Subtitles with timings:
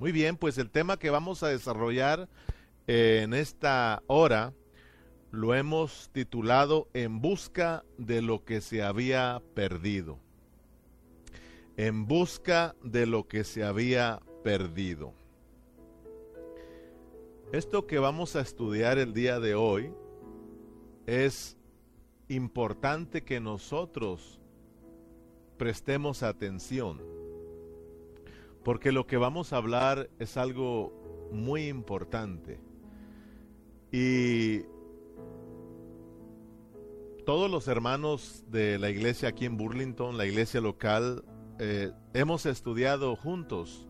[0.00, 2.26] Muy bien, pues el tema que vamos a desarrollar
[2.86, 4.54] eh, en esta hora
[5.30, 10.18] lo hemos titulado En busca de lo que se había perdido.
[11.76, 15.12] En busca de lo que se había perdido.
[17.52, 19.92] Esto que vamos a estudiar el día de hoy
[21.04, 21.58] es
[22.28, 24.40] importante que nosotros
[25.58, 27.02] prestemos atención,
[28.64, 30.92] porque lo que vamos a hablar es algo
[31.32, 32.60] muy importante.
[33.92, 34.62] Y
[37.24, 41.24] todos los hermanos de la iglesia aquí en Burlington, la iglesia local,
[41.58, 43.86] eh, hemos estudiado juntos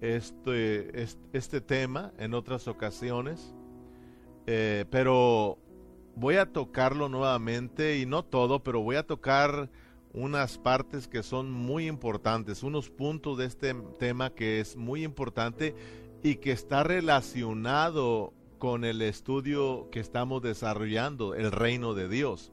[0.00, 3.54] este, este, tema en otras ocasiones,
[4.46, 5.58] eh, pero
[6.14, 9.70] voy a tocarlo nuevamente y no todo, pero voy a tocar
[10.16, 15.74] unas partes que son muy importantes, unos puntos de este tema que es muy importante
[16.22, 22.50] y que está relacionado con el estudio que estamos desarrollando, el reino de Dios.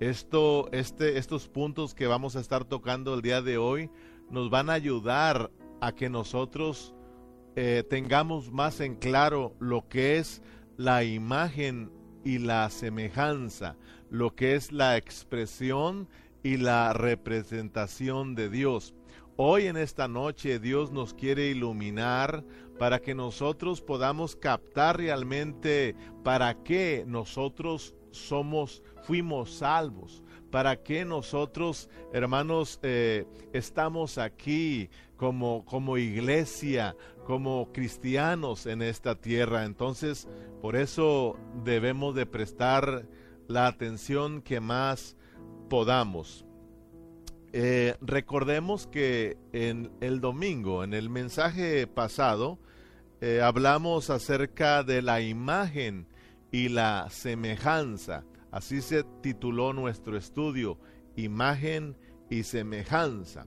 [0.00, 3.90] Esto, este, estos puntos que vamos a estar tocando el día de hoy
[4.30, 5.50] nos van a ayudar
[5.82, 6.94] a que nosotros
[7.54, 10.40] eh, tengamos más en claro lo que es
[10.78, 11.92] la imagen
[12.24, 13.76] y la semejanza,
[14.10, 16.08] lo que es la expresión
[16.44, 18.94] y la representación de Dios.
[19.36, 22.44] Hoy en esta noche Dios nos quiere iluminar
[22.78, 31.88] para que nosotros podamos captar realmente para qué nosotros somos, fuimos salvos, para qué nosotros,
[32.12, 39.64] hermanos, eh, estamos aquí como, como iglesia, como cristianos en esta tierra.
[39.64, 40.28] Entonces,
[40.60, 43.08] por eso debemos de prestar
[43.48, 45.16] la atención que más
[45.68, 46.44] podamos.
[47.52, 52.58] Eh, recordemos que en el domingo, en el mensaje pasado,
[53.20, 56.08] eh, hablamos acerca de la imagen
[56.50, 58.24] y la semejanza.
[58.50, 60.78] Así se tituló nuestro estudio,
[61.16, 61.96] imagen
[62.28, 63.46] y semejanza.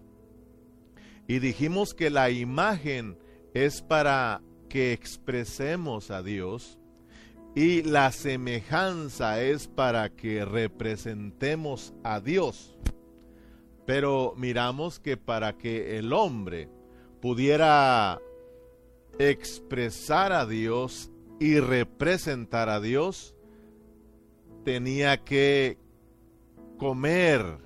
[1.28, 3.18] Y dijimos que la imagen
[3.54, 6.77] es para que expresemos a Dios
[7.56, 12.78] y la semejanza es para que representemos a Dios.
[13.86, 16.70] Pero miramos que para que el hombre
[17.22, 18.20] pudiera
[19.18, 21.10] expresar a Dios
[21.40, 23.36] y representar a Dios,
[24.64, 25.78] tenía que
[26.78, 27.60] comer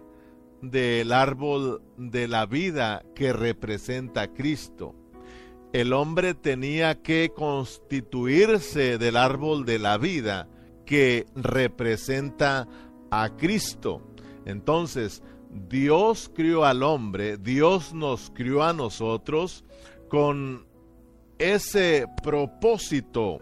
[0.61, 4.95] del árbol de la vida que representa a Cristo.
[5.73, 10.49] El hombre tenía que constituirse del árbol de la vida
[10.85, 12.67] que representa
[13.09, 14.01] a Cristo.
[14.45, 15.23] Entonces,
[15.69, 19.63] Dios crió al hombre, Dios nos crió a nosotros
[20.09, 20.65] con
[21.37, 23.39] ese propósito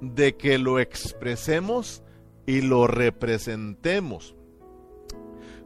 [0.00, 2.02] de que lo expresemos
[2.46, 4.34] y lo representemos.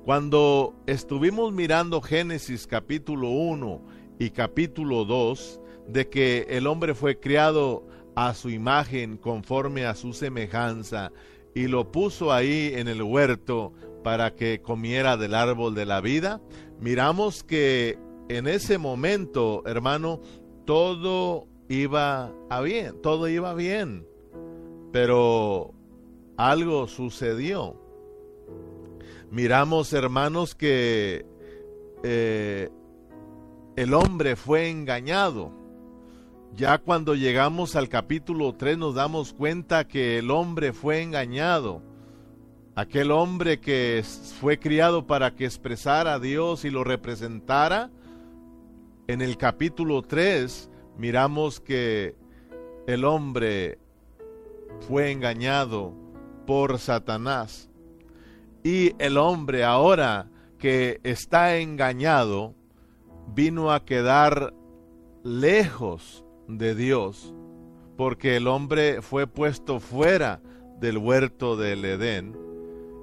[0.04, 7.86] Cuando estuvimos mirando Génesis capítulo 1 y capítulo 2, de que el hombre fue criado
[8.14, 11.10] a su imagen conforme a su semejanza
[11.54, 13.72] y lo puso ahí en el huerto
[14.04, 16.42] para que comiera del árbol de la vida,
[16.78, 17.98] miramos que
[18.28, 20.20] en ese momento, hermano,
[20.66, 24.06] todo iba a bien, todo iba bien,
[24.92, 25.72] pero
[26.37, 27.75] algo sucedió.
[29.31, 31.25] Miramos, hermanos, que
[32.02, 32.69] eh,
[33.81, 35.53] el hombre fue engañado.
[36.55, 41.81] Ya cuando llegamos al capítulo 3 nos damos cuenta que el hombre fue engañado.
[42.75, 44.05] Aquel hombre que
[44.39, 47.89] fue criado para que expresara a Dios y lo representara,
[49.07, 50.69] en el capítulo 3
[50.99, 52.17] miramos que
[52.87, 53.79] el hombre
[54.87, 55.95] fue engañado
[56.47, 57.71] por Satanás.
[58.62, 62.59] Y el hombre ahora que está engañado
[63.35, 64.55] vino a quedar
[65.23, 67.35] lejos de Dios,
[67.97, 70.41] porque el hombre fue puesto fuera
[70.81, 72.37] del huerto del Edén.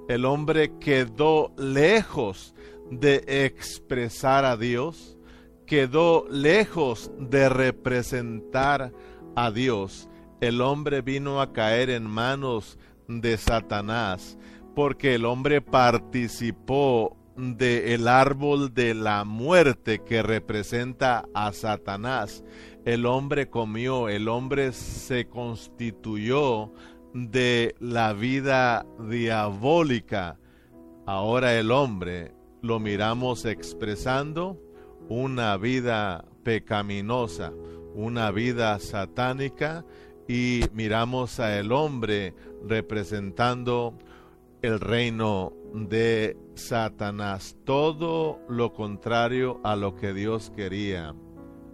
[0.08, 2.54] El hombre quedó lejos
[2.90, 5.18] de expresar a Dios,
[5.66, 8.92] quedó lejos de representar
[9.36, 10.08] a Dios.
[10.40, 14.38] El hombre vino a caer en manos de Satanás,
[14.74, 22.44] porque el hombre participó del árbol de la muerte que representa a Satanás.
[22.84, 26.72] El hombre comió, el hombre se constituyó
[27.14, 30.36] de la vida diabólica.
[31.06, 34.60] Ahora el hombre lo miramos expresando
[35.08, 37.52] una vida pecaminosa,
[37.94, 39.84] una vida satánica
[40.26, 42.34] y miramos a el hombre
[42.66, 43.96] representando
[44.62, 51.14] el reino de Satanás, todo lo contrario a lo que Dios quería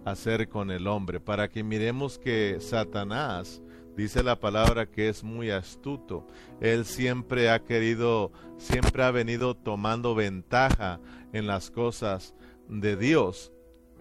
[0.05, 3.61] hacer con el hombre, para que miremos que Satanás
[3.95, 6.27] dice la palabra que es muy astuto.
[6.61, 10.99] Él siempre ha querido, siempre ha venido tomando ventaja
[11.33, 12.35] en las cosas
[12.67, 13.51] de Dios.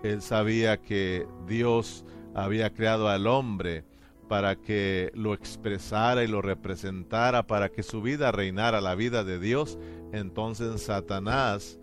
[0.03, 2.05] Él sabía que Dios
[2.35, 3.85] había creado al hombre
[4.29, 9.39] para que lo expresara y lo representara, para que su vida reinara la vida de
[9.39, 9.79] Dios,
[10.13, 11.79] entonces Satanás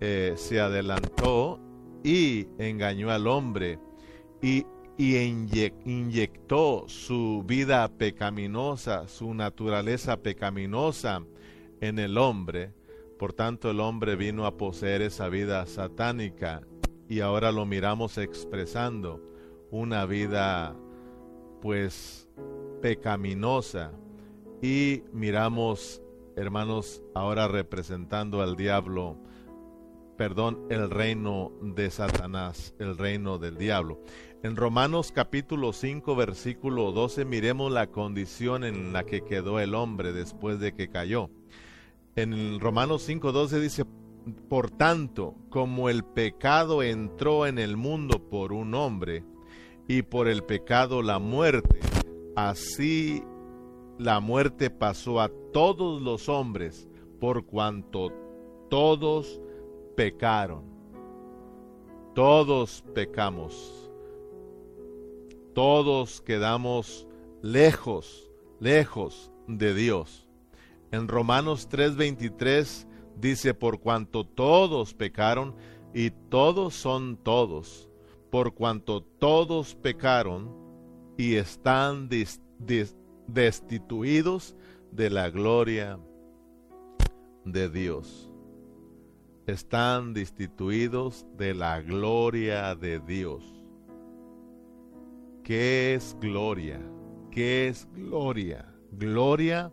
[0.00, 1.60] eh, se adelantó
[2.02, 3.78] y engañó al hombre
[4.42, 4.66] y,
[4.98, 11.22] y inyectó su vida pecaminosa, su naturaleza pecaminosa
[11.80, 12.72] en el hombre.
[13.18, 16.62] Por tanto, el hombre vino a poseer esa vida satánica
[17.08, 19.20] y ahora lo miramos expresando
[19.70, 20.76] una vida
[21.64, 22.28] pues
[22.82, 23.90] pecaminosa.
[24.60, 26.02] Y miramos
[26.36, 29.16] hermanos ahora representando al diablo
[30.18, 33.98] perdón el reino de Satanás el reino del diablo.
[34.42, 40.12] En Romanos capítulo 5 versículo 12 miremos la condición en la que quedó el hombre
[40.12, 41.30] después de que cayó.
[42.14, 43.86] En Romanos 5:12 dice
[44.50, 49.24] por tanto como el pecado entró en el mundo por un hombre
[49.88, 51.80] y por el pecado la muerte.
[52.36, 53.22] Así
[53.98, 56.88] la muerte pasó a todos los hombres
[57.20, 58.12] por cuanto
[58.68, 59.40] todos
[59.96, 60.64] pecaron.
[62.14, 63.90] Todos pecamos.
[65.52, 67.06] Todos quedamos
[67.42, 70.26] lejos, lejos de Dios.
[70.90, 72.86] En Romanos 3:23
[73.20, 75.54] dice, por cuanto todos pecaron
[75.92, 77.88] y todos son todos
[78.34, 80.50] por cuanto todos pecaron
[81.16, 82.08] y están
[83.28, 84.56] destituidos
[84.90, 86.00] de la gloria
[87.44, 88.28] de Dios.
[89.46, 93.44] Están destituidos de la gloria de Dios.
[95.44, 96.80] ¿Qué es gloria?
[97.30, 98.66] ¿Qué es gloria?
[98.90, 99.72] Gloria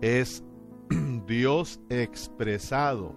[0.00, 0.42] es
[1.28, 3.14] Dios expresado.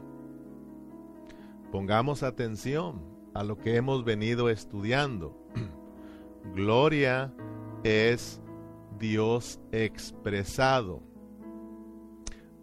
[1.71, 5.37] Pongamos atención a lo que hemos venido estudiando.
[6.55, 7.33] Gloria
[7.83, 8.41] es
[8.97, 11.03] Dios expresado.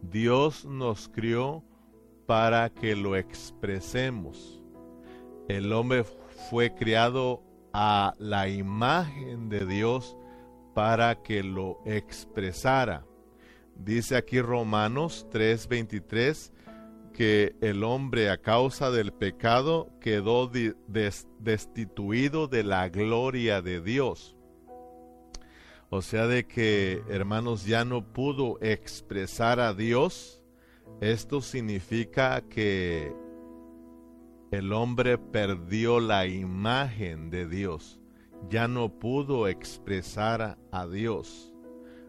[0.00, 1.62] Dios nos crió
[2.26, 4.62] para que lo expresemos.
[5.46, 6.04] El hombre
[6.48, 7.42] fue criado
[7.74, 10.16] a la imagen de Dios
[10.74, 13.04] para que lo expresara.
[13.76, 16.50] Dice aquí Romanos 3:23,
[17.12, 20.50] que el hombre a causa del pecado quedó
[21.38, 24.36] destituido de la gloria de Dios.
[25.90, 30.42] O sea, de que, hermanos, ya no pudo expresar a Dios.
[31.02, 33.14] Esto significa que
[34.50, 38.00] el hombre perdió la imagen de Dios.
[38.48, 41.54] Ya no pudo expresar a Dios.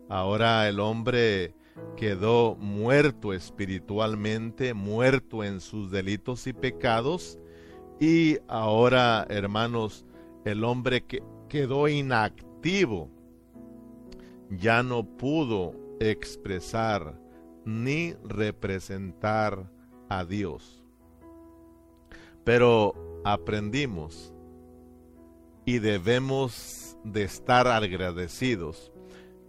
[0.10, 1.54] Ahora el hombre
[1.98, 7.40] quedó muerto espiritualmente, muerto en sus delitos y pecados,
[8.00, 10.06] y ahora, hermanos,
[10.46, 13.10] el hombre que quedó inactivo,
[14.50, 17.20] ya no pudo expresar
[17.66, 19.72] ni representar
[20.10, 20.84] a Dios.
[22.44, 24.34] Pero aprendimos
[25.66, 28.93] y debemos de estar agradecidos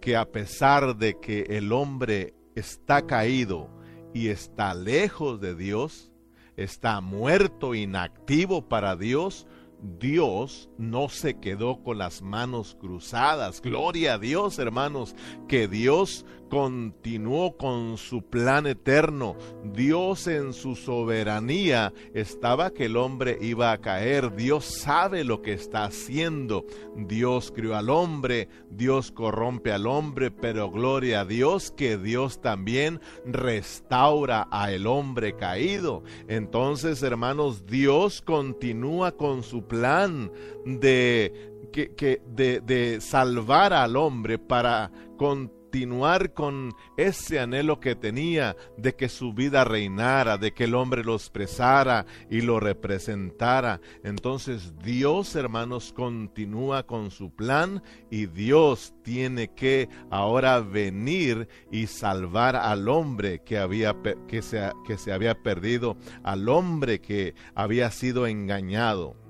[0.01, 3.69] que a pesar de que el hombre está caído
[4.13, 6.11] y está lejos de Dios,
[6.55, 9.47] está muerto, inactivo para Dios,
[9.81, 13.61] Dios no se quedó con las manos cruzadas.
[13.61, 15.15] Gloria a Dios, hermanos,
[15.47, 19.35] que Dios continuó con su plan eterno.
[19.73, 24.35] Dios en su soberanía estaba que el hombre iba a caer.
[24.35, 26.65] Dios sabe lo que está haciendo.
[26.95, 33.01] Dios crió al hombre, Dios corrompe al hombre, pero gloria a Dios que Dios también
[33.25, 36.03] restaura al hombre caído.
[36.27, 40.31] Entonces, hermanos, Dios continúa con su plan
[40.65, 48.95] de que, de, salvar al hombre para con, continuar con ese anhelo que tenía de
[48.95, 53.81] que su vida reinara, de que el hombre lo expresara y lo representara.
[54.01, 62.55] Entonces Dios, hermanos, continúa con su plan y Dios tiene que ahora venir y salvar
[62.55, 63.97] al hombre que, había,
[64.29, 69.24] que, se, que se había perdido, al hombre que había sido engañado.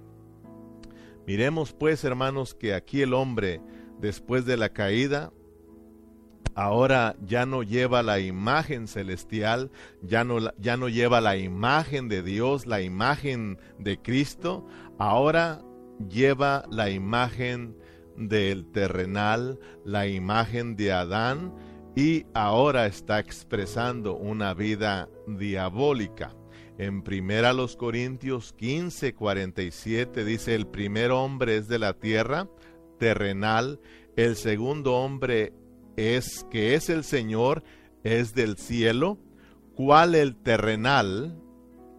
[1.27, 3.61] Miremos pues, hermanos, que aquí el hombre,
[3.99, 5.31] después de la caída,
[6.55, 12.23] ahora ya no lleva la imagen celestial, ya no, ya no lleva la imagen de
[12.23, 14.65] Dios, la imagen de Cristo,
[14.97, 15.61] ahora
[16.09, 17.75] lleva la imagen
[18.17, 21.53] del terrenal, la imagen de Adán,
[21.95, 26.35] y ahora está expresando una vida diabólica.
[26.77, 32.49] En primera los Corintios 15, 47 dice, el primer hombre es de la tierra,
[32.99, 33.79] terrenal,
[34.17, 35.53] el segundo hombre
[35.95, 37.63] es que es el Señor,
[38.03, 39.17] es del cielo,
[39.73, 41.41] cual el terrenal,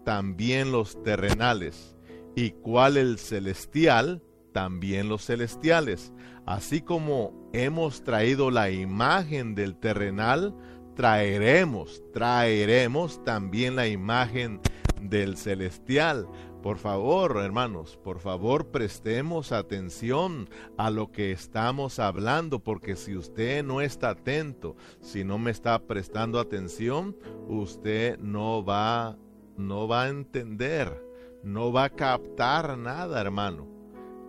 [0.04, 1.96] también los terrenales,
[2.34, 6.12] y cual el celestial, también los celestiales.
[6.44, 10.54] Así como hemos traído la imagen del terrenal,
[10.96, 14.60] traeremos, traeremos también la imagen
[15.00, 16.26] del celestial.
[16.62, 20.48] Por favor, hermanos, por favor prestemos atención
[20.78, 25.78] a lo que estamos hablando, porque si usted no está atento, si no me está
[25.78, 27.14] prestando atención,
[27.46, 29.16] usted no va,
[29.56, 31.00] no va a entender,
[31.44, 33.68] no va a captar nada, hermano.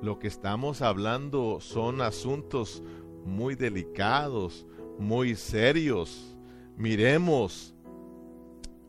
[0.04, 2.84] Lo que estamos hablando son asuntos
[3.26, 4.68] muy delicados,
[5.00, 6.37] muy serios
[6.78, 7.74] Miremos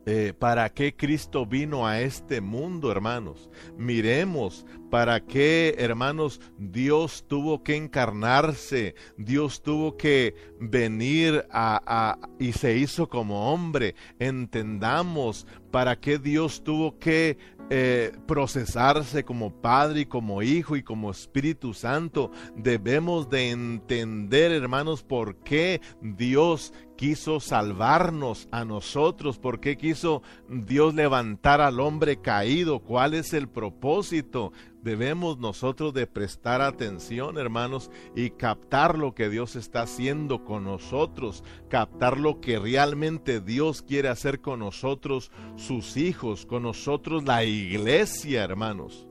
[0.05, 3.49] eh, para qué Cristo vino a este mundo, hermanos.
[3.77, 12.77] Miremos para qué, hermanos, Dios tuvo que encarnarse, Dios tuvo que venir a, y se
[12.77, 13.95] hizo como hombre.
[14.19, 17.37] Entendamos para qué Dios tuvo que
[17.71, 22.31] eh, procesarse como Padre y como Hijo y como Espíritu Santo.
[22.55, 30.95] Debemos de entender, hermanos, por qué Dios quiso salvarnos a nosotros, por qué quiso Dios
[30.95, 34.51] levantar al hombre caído, cuál es el propósito
[34.83, 41.43] debemos nosotros de prestar atención, hermanos, y captar lo que Dios está haciendo con nosotros,
[41.69, 48.43] captar lo que realmente Dios quiere hacer con nosotros, sus hijos, con nosotros la iglesia,
[48.43, 49.07] hermanos.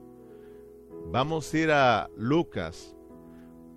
[1.11, 2.95] Vamos a ir a Lucas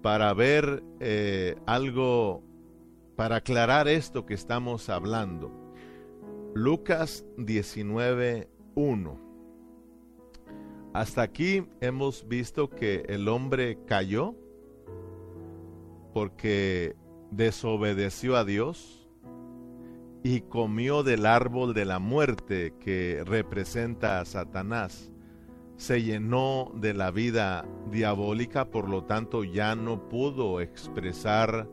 [0.03, 2.43] para ver eh, algo,
[3.17, 5.51] para aclarar esto que estamos hablando.
[6.55, 9.22] Lucas 19, 1.
[10.93, 14.35] Hasta aquí hemos visto que el hombre cayó
[16.13, 16.95] porque
[17.31, 19.09] desobedeció a Dios
[20.23, 25.11] y comió del árbol de la muerte que representa a Satanás.
[25.77, 31.67] Se llenó de la vida diabólica, por lo tanto ya no pudo expresar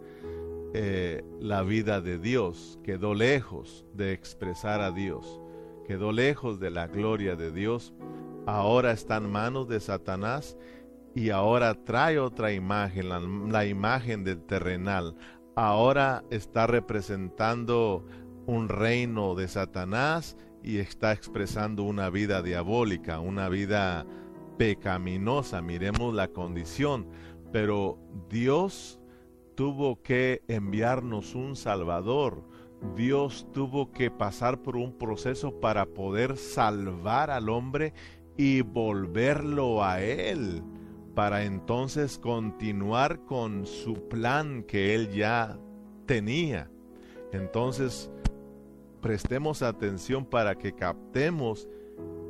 [0.73, 5.41] eh, la vida de Dios, quedó lejos de expresar a Dios,
[5.85, 7.93] quedó lejos de la gloria de Dios
[8.55, 10.57] ahora está en manos de Satanás
[11.15, 13.09] y ahora trae otra imagen,
[13.51, 15.15] la, imagen del terrenal.
[15.55, 18.05] Ahora está representando
[18.45, 24.05] un reino de Satanás y está expresando una vida diabólica, una vida
[24.57, 25.61] pecaminosa.
[25.61, 27.07] Miremos la condición.
[27.51, 27.97] Pero
[28.29, 28.99] Dios
[29.55, 32.43] tuvo que enviarnos un Salvador.
[32.95, 37.93] Dios tuvo que pasar por un proceso para poder salvar al hombre
[38.39, 40.63] y volverlo a Él
[41.13, 45.59] para entonces continuar con su plan que Él ya
[46.05, 46.71] tenía.
[47.33, 48.09] Entonces,
[49.01, 51.67] prestemos atención para que captemos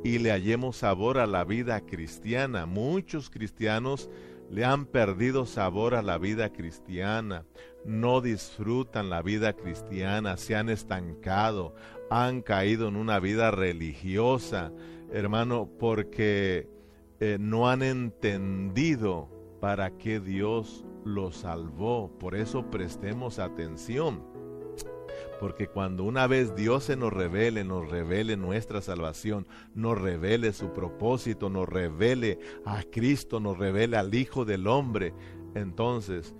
[0.02, 2.66] y le hallemos sabor a la vida cristiana.
[2.66, 4.10] Muchos cristianos
[4.50, 7.44] le han perdido sabor a la vida cristiana,
[7.84, 11.72] no disfrutan la vida cristiana, se han estancado,
[12.10, 14.72] han caído en una vida religiosa,
[15.12, 16.68] hermano, porque
[17.20, 19.28] eh, no han entendido
[19.60, 22.10] para qué Dios los salvó.
[22.18, 24.22] Por eso prestemos atención.
[25.38, 30.72] Porque cuando una vez Dios se nos revele, nos revele nuestra salvación, nos revele su
[30.72, 35.14] propósito, nos revele a Cristo, nos revele al Hijo del Hombre,
[35.54, 36.34] entonces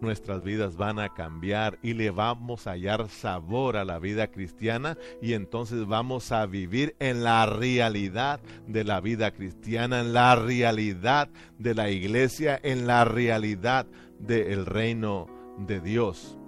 [0.00, 4.98] nuestras vidas van a cambiar y le vamos a hallar sabor a la vida cristiana
[5.22, 11.28] y entonces vamos a vivir en la realidad de la vida cristiana, en la realidad
[11.58, 13.86] de la iglesia, en la realidad
[14.18, 15.26] del reino
[15.58, 16.38] de Dios.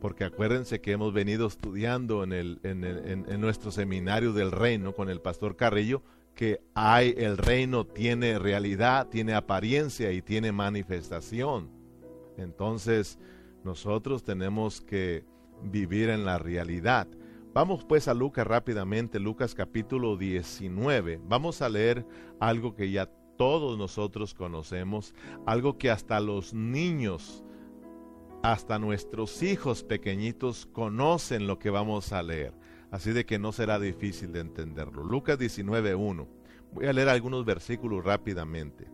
[0.00, 5.08] Porque acuérdense que hemos venido estudiando en, el, en, en nuestro seminario del reino con
[5.08, 6.02] el pastor Carrillo
[6.34, 11.83] que hay el reino tiene realidad, tiene apariencia y tiene manifestación.
[12.36, 13.18] Entonces,
[13.64, 15.24] nosotros tenemos que
[15.62, 17.08] vivir en la realidad.
[17.52, 21.20] Vamos pues a Lucas rápidamente, Lucas capítulo 19.
[21.28, 22.04] Vamos a leer
[22.40, 25.14] algo que ya todos nosotros conocemos,
[25.46, 27.44] algo que hasta los niños,
[28.42, 32.52] hasta nuestros hijos pequeñitos conocen lo que vamos a leer.
[32.90, 35.02] Así de que no será difícil de entenderlo.
[35.02, 36.28] Lucas 19.1.
[36.72, 38.93] Voy a leer algunos versículos rápidamente.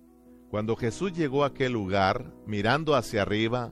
[0.51, 3.71] Cuando Jesús llegó a aquel lugar, mirando hacia arriba,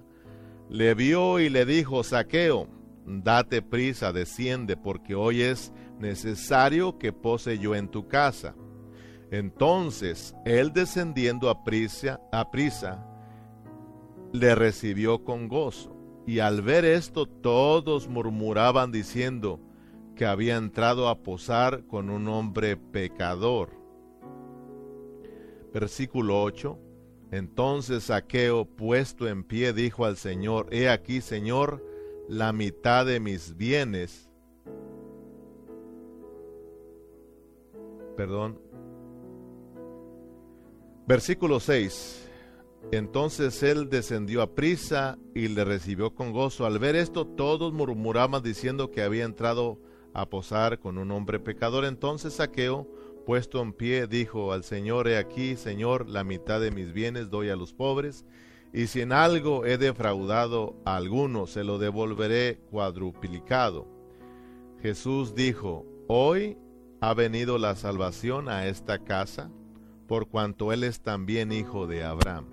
[0.70, 2.70] le vio y le dijo, Saqueo,
[3.06, 8.56] date prisa, desciende, porque hoy es necesario que pose yo en tu casa.
[9.30, 13.06] Entonces él descendiendo a prisa, prisa,
[14.32, 15.94] le recibió con gozo.
[16.26, 19.60] Y al ver esto todos murmuraban diciendo
[20.16, 23.79] que había entrado a posar con un hombre pecador.
[25.74, 26.78] Versículo 8.
[27.32, 31.86] Entonces Saqueo, puesto en pie, dijo al Señor, He aquí, Señor,
[32.28, 34.30] la mitad de mis bienes,
[38.18, 38.60] perdón,
[41.08, 42.30] versículo 6,
[42.92, 46.66] entonces él descendió a prisa y le recibió con gozo.
[46.66, 49.80] Al ver esto, todos murmuraban diciendo que había entrado
[50.14, 51.86] a posar con un hombre pecador.
[51.86, 52.88] Entonces Saqueo,
[53.30, 57.50] puesto en pie, dijo al Señor, he aquí, Señor, la mitad de mis bienes doy
[57.50, 58.26] a los pobres,
[58.74, 63.88] y si en algo he defraudado a alguno, se lo devolveré cuadruplicado.
[64.82, 66.58] Jesús dijo, hoy
[67.02, 69.52] ha venido la salvación a esta casa,
[70.08, 72.48] por cuanto él es también hijo de Abraham,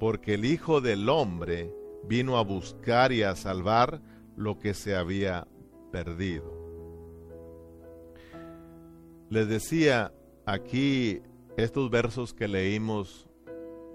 [0.00, 1.72] porque el Hijo del Hombre
[2.08, 4.02] vino a buscar y a salvar
[4.34, 5.46] lo que se había
[5.92, 6.61] perdido.
[9.32, 10.12] Les decía
[10.44, 11.22] aquí
[11.56, 13.30] estos versos que leímos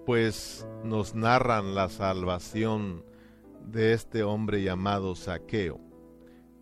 [0.03, 3.05] pues nos narran la salvación
[3.63, 5.79] de este hombre llamado Saqueo.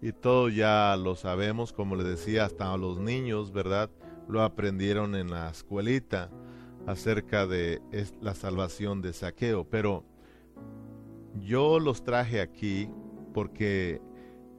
[0.01, 3.89] Y todo ya lo sabemos, como le decía, hasta los niños, ¿verdad?
[4.27, 6.29] Lo aprendieron en la escuelita
[6.85, 7.81] acerca de
[8.19, 9.63] la salvación de Saqueo.
[9.69, 10.03] Pero
[11.39, 12.89] yo los traje aquí
[13.33, 14.01] porque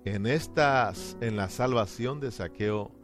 [0.07, 2.95] en estas, en la salvación de Saqueo,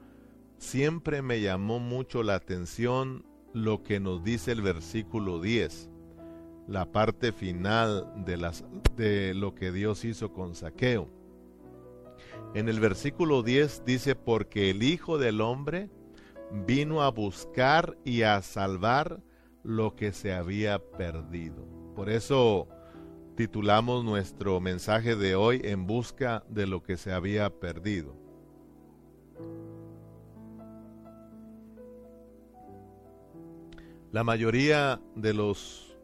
[0.62, 5.90] siempre me llamó mucho la atención lo que nos dice el versículo 10,
[6.68, 8.64] la parte final de, las,
[8.96, 11.08] de lo que Dios hizo con Saqueo.
[12.54, 15.90] En el versículo 10 dice, porque el Hijo del Hombre
[16.64, 19.20] vino a buscar y a salvar
[19.64, 21.66] lo que se había perdido.
[21.96, 22.68] Por eso
[23.36, 28.21] titulamos nuestro mensaje de hoy en busca de lo que se había perdido.
[34.12, 35.96] La mayoría de los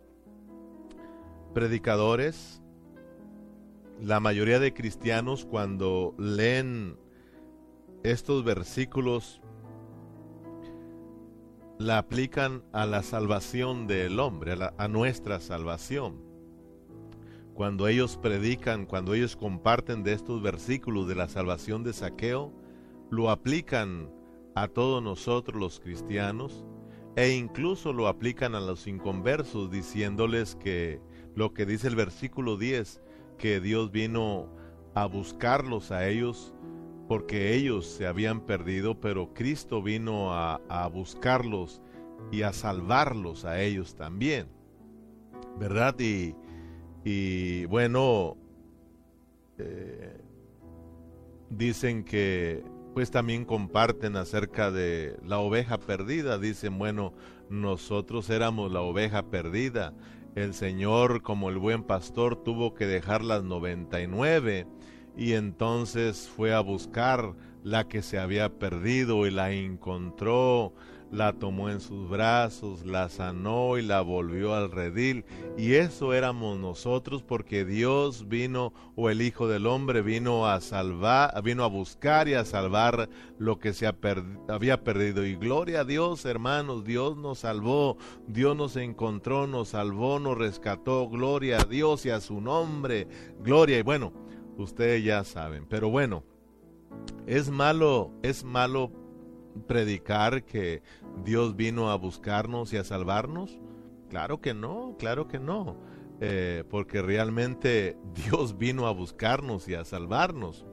[1.53, 2.63] predicadores,
[4.01, 6.97] la mayoría de cristianos cuando leen
[8.05, 9.43] estos versículos,
[11.77, 16.17] la aplican a la salvación del hombre, a, nuestra salvación.
[17.53, 22.55] Cuando ellos predican, cuando ellos comparten de estos versículos de la salvación de saqueo,
[23.11, 24.11] lo aplican
[24.55, 26.65] a todos nosotros los cristianos
[27.19, 31.01] e incluso lo aplican a los inconversos diciéndoles que
[31.35, 33.03] lo que dice el versículo 10,
[33.39, 34.49] que Dios vino
[34.95, 36.55] a buscarlos a ellos
[37.09, 41.83] porque ellos se habían perdido, pero Cristo vino a, buscarlos
[42.31, 44.47] y a salvarlos a ellos también.
[45.59, 45.97] ¿Verdad?
[45.99, 48.37] Y, bueno,
[49.59, 50.21] eh,
[51.51, 52.63] dicen que
[52.99, 56.37] pues también comparten acerca de la oveja perdida.
[56.37, 57.15] Dicen, bueno,
[57.49, 59.95] nosotros éramos la oveja perdida.
[60.35, 64.67] El Señor, como el buen pastor, tuvo que dejar las 99
[65.17, 70.75] y entonces fue a buscar la que se había perdido y la encontró
[71.11, 75.25] la tomó en sus brazos, la sanó y la volvió al redil.
[75.57, 81.43] Y eso éramos nosotros porque Dios vino, o el Hijo del Hombre vino a salvar,
[81.43, 83.87] vino a buscar y a salvar lo que se
[84.49, 85.25] había perdido.
[85.25, 91.09] Y gloria a Dios, hermanos, Dios nos salvó, Dios nos encontró, nos salvó, nos rescató.
[91.09, 93.09] Gloria a Dios y a su nombre.
[93.41, 93.79] Gloria.
[93.79, 94.13] Y bueno,
[94.57, 95.67] ustedes ya saben.
[95.69, 96.25] Pero bueno,
[97.27, 98.91] es malo, es malo
[99.67, 100.83] predicar que
[101.25, 103.59] Dios vino a buscarnos y a salvarnos?
[104.09, 105.77] Claro que no, claro que no.
[106.21, 110.67] Eh, porque realmente Dios vino a buscarnos y a salvarnos.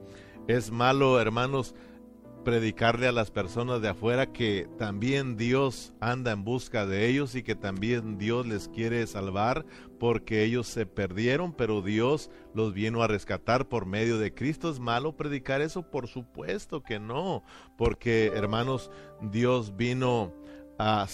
[0.48, 1.74] Es malo, hermanos,
[2.46, 7.42] predicarle a las personas de afuera que también Dios anda en busca de ellos y
[7.42, 9.66] que también Dios les quiere salvar
[9.98, 14.70] porque ellos se perdieron, pero Dios los vino a rescatar por medio de Cristo.
[14.70, 15.90] ¿Es malo predicar eso?
[15.90, 17.42] Por supuesto que no,
[17.76, 20.32] porque hermanos, Dios vino
[20.78, 21.04] a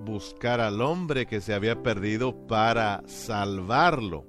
[0.00, 4.26] buscar al hombre que se había perdido para salvarlo.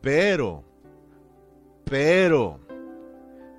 [0.00, 0.64] Pero,
[1.84, 2.65] pero,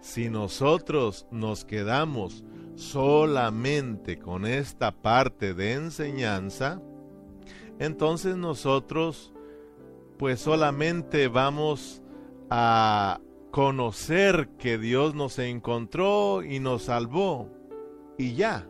[0.08, 6.82] si nosotros nos quedamos solamente con esta parte de enseñanza,
[7.78, 9.34] entonces nosotros
[10.18, 12.02] pues solamente vamos
[12.50, 13.20] a
[13.52, 17.50] conocer que Dios nos encontró y nos salvó
[18.18, 18.66] y ya.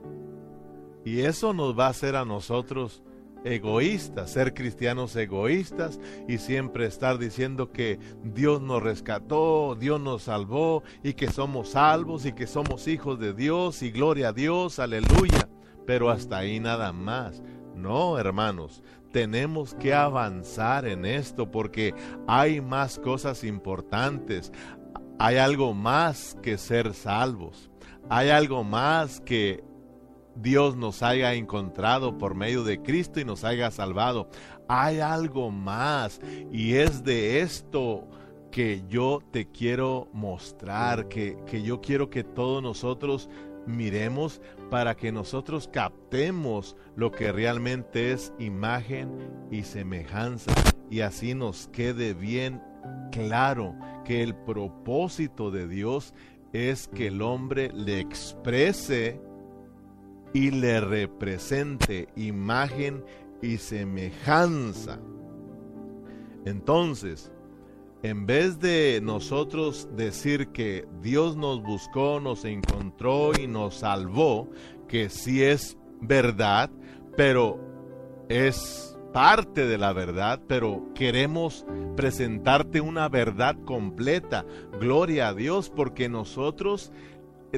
[1.05, 3.03] Y eso nos va a hacer a nosotros
[3.53, 10.83] egoístas, ser cristianos egoístas y siempre estar diciendo que Dios nos rescató, Dios nos salvó
[11.03, 15.49] y que somos salvos y que somos hijos de Dios y gloria a Dios, aleluya.
[15.85, 17.41] Pero hasta ahí nada más.
[17.75, 21.93] No, hermanos, tenemos que avanzar en esto porque
[22.27, 24.51] hay más cosas importantes.
[25.19, 27.69] Hay algo más que ser salvos.
[28.09, 29.63] Hay algo más que
[30.39, 34.29] Dios nos haya encontrado por medio de Cristo y nos haya salvado.
[34.67, 36.19] Hay algo más
[36.51, 38.07] y es de esto
[38.51, 43.29] que yo te quiero mostrar, que, que yo quiero que todos nosotros
[43.65, 50.53] miremos para que nosotros captemos lo que realmente es imagen y semejanza
[50.89, 52.61] y así nos quede bien
[53.11, 56.13] claro que el propósito de Dios
[56.53, 59.21] es que el hombre le exprese
[60.33, 63.03] y le represente imagen
[63.41, 64.99] y semejanza.
[66.45, 67.31] Entonces,
[68.03, 74.49] en vez de nosotros decir que Dios nos buscó, nos encontró y nos salvó,
[74.87, 76.69] que sí es verdad,
[77.15, 77.59] pero
[78.29, 84.45] es parte de la verdad, pero queremos presentarte una verdad completa.
[84.79, 86.91] Gloria a Dios, porque nosotros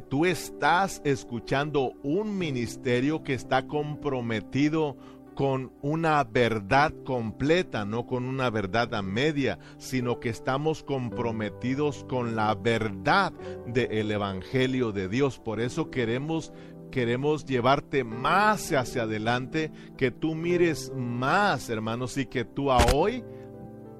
[0.09, 4.97] tú estás escuchando un ministerio que está comprometido
[5.35, 12.35] con una verdad completa, no con una verdad a media, sino que estamos comprometidos con
[12.35, 13.31] la verdad
[13.65, 15.39] del Evangelio de Dios.
[15.39, 16.51] Por eso queremos
[16.91, 23.23] queremos llevarte más hacia adelante, que tú mires más, hermanos, y que tú a hoy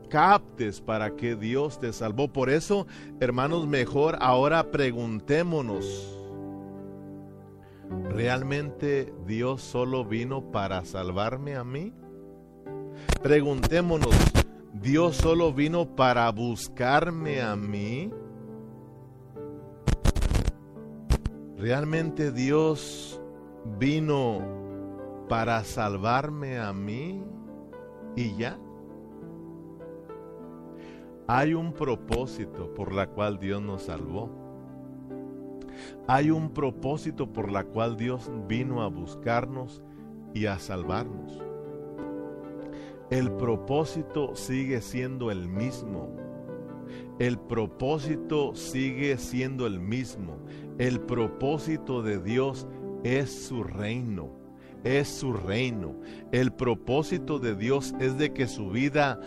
[0.10, 2.28] captes para que Dios te salvó.
[2.28, 2.88] Por eso,
[3.19, 6.15] hermanos, mejor ahora preguntémonos.
[8.10, 11.93] ¿Realmente Dios solo vino para salvarme a mí?
[13.24, 14.15] Preguntémonos,
[14.74, 18.12] ¿Dios solo vino para buscarme a mí?
[21.58, 23.19] ¿Realmente Dios
[23.80, 24.41] vino
[25.28, 27.24] para salvarme a mí
[28.15, 28.58] y ya?
[31.32, 34.32] Hay un propósito por la cual Dios nos salvó.
[36.08, 39.84] Hay un propósito por la cual Dios vino a buscarnos
[40.34, 41.39] y a salvarnos.
[43.12, 46.10] El propósito sigue siendo el mismo.
[47.20, 50.38] El propósito sigue siendo el mismo.
[50.80, 52.65] El propósito de Dios
[53.04, 54.32] es su reino.
[54.84, 55.94] Es su reino.
[56.32, 59.20] El propósito de Dios es de que su vida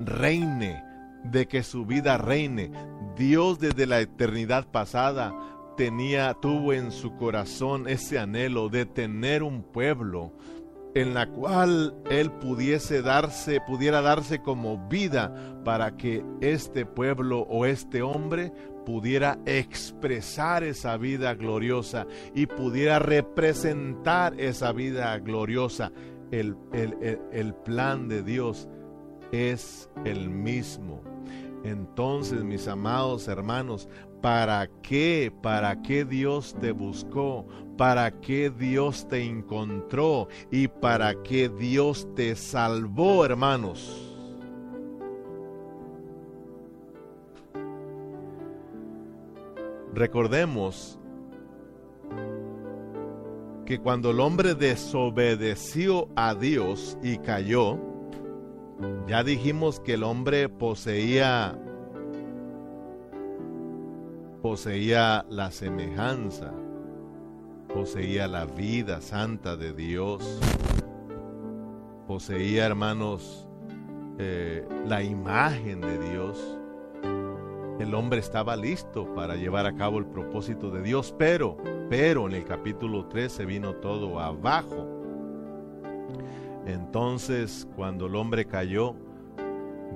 [0.00, 0.82] reine
[1.24, 2.70] de que su vida reine.
[3.16, 5.34] Dios desde la eternidad pasada
[5.76, 10.32] tenía, tuvo en su corazón ese anhelo de tener un pueblo
[10.94, 17.66] en la cual él pudiese darse, pudiera darse como vida para que este pueblo o
[17.66, 18.52] este hombre
[18.86, 25.90] pudiera expresar esa vida gloriosa y pudiera representar esa vida gloriosa.
[26.30, 28.68] El, el, el plan de Dios
[29.32, 31.13] es el mismo.
[31.64, 33.88] Entonces, mis amados hermanos,
[34.20, 35.32] ¿para qué?
[35.42, 37.46] ¿Para qué Dios te buscó?
[37.78, 40.28] ¿Para qué Dios te encontró?
[40.50, 44.10] ¿Y para qué Dios te salvó, hermanos?
[49.94, 50.98] Recordemos
[53.64, 57.93] que cuando el hombre desobedeció a Dios y cayó,
[59.06, 61.58] ya dijimos que el hombre poseía
[64.44, 66.52] poseía la semejanza,
[67.72, 70.38] poseía la vida santa de Dios.
[72.06, 73.48] poseía, hermanos,
[74.18, 76.58] eh, la imagen de Dios,
[77.80, 81.56] el hombre estaba listo para llevar a cabo el propósito de Dios, pero,
[81.88, 84.93] pero en el capítulo 3 se vino todo abajo.
[86.66, 88.94] Entonces, cuando el hombre cayó,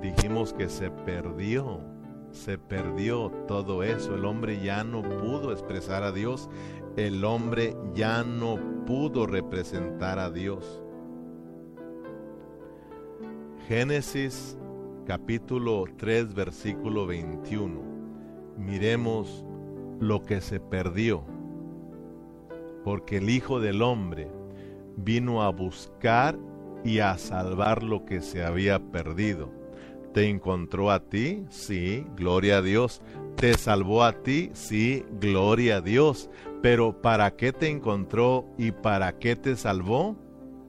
[0.01, 1.81] dijimos que se perdió,
[2.31, 4.15] se perdió todo eso.
[4.15, 6.49] El hombre ya no pudo expresar a Dios,
[6.95, 10.83] el hombre ya no pudo representar a Dios.
[13.67, 14.57] Génesis
[15.05, 17.81] capítulo 3 versículo 21.
[18.57, 19.45] Miremos
[19.99, 21.23] lo que se perdió,
[22.83, 24.29] porque el Hijo del Hombre
[24.97, 26.37] vino a buscar
[26.83, 29.51] y a salvar lo que se había perdido.
[30.13, 31.45] ¿Te encontró a ti?
[31.49, 33.01] Sí, gloria a Dios.
[33.35, 34.49] ¿Te salvó a ti?
[34.53, 36.29] Sí, gloria a Dios.
[36.61, 40.17] Pero ¿para qué te encontró y para qué te salvó?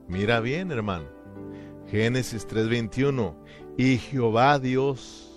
[0.08, 1.06] Mira bien, hermano.
[1.90, 3.34] Génesis 3:21.
[3.76, 5.30] Y Jehová Dios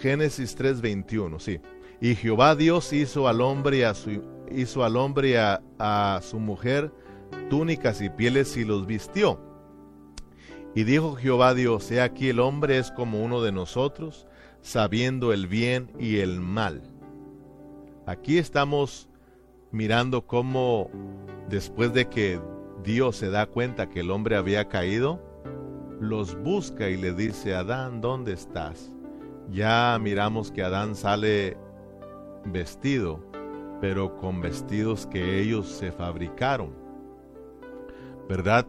[0.00, 1.60] Génesis 3:21, sí.
[2.00, 6.90] Y Jehová Dios hizo al hombre a su hizo al hombre a, a su mujer
[7.50, 9.40] túnicas y pieles y los vistió.
[10.74, 14.26] Y dijo Jehová Dios, he aquí el hombre es como uno de nosotros,
[14.60, 16.82] sabiendo el bien y el mal.
[18.06, 19.08] Aquí estamos
[19.70, 20.90] mirando cómo
[21.48, 22.40] después de que
[22.82, 25.20] Dios se da cuenta que el hombre había caído,
[26.00, 28.92] los busca y le dice, Adán, ¿dónde estás?
[29.50, 31.56] Ya miramos que Adán sale
[32.44, 33.20] vestido,
[33.80, 36.72] pero con vestidos que ellos se fabricaron.
[38.28, 38.66] ¿Verdad?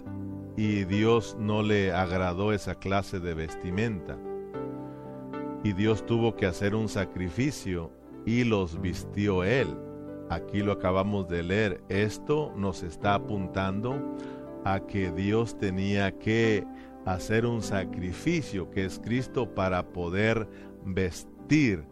[0.55, 4.17] Y Dios no le agradó esa clase de vestimenta.
[5.63, 7.91] Y Dios tuvo que hacer un sacrificio
[8.25, 9.67] y los vistió él.
[10.29, 11.81] Aquí lo acabamos de leer.
[11.89, 14.15] Esto nos está apuntando
[14.63, 16.65] a que Dios tenía que
[17.05, 20.47] hacer un sacrificio, que es Cristo, para poder
[20.85, 21.83] vestir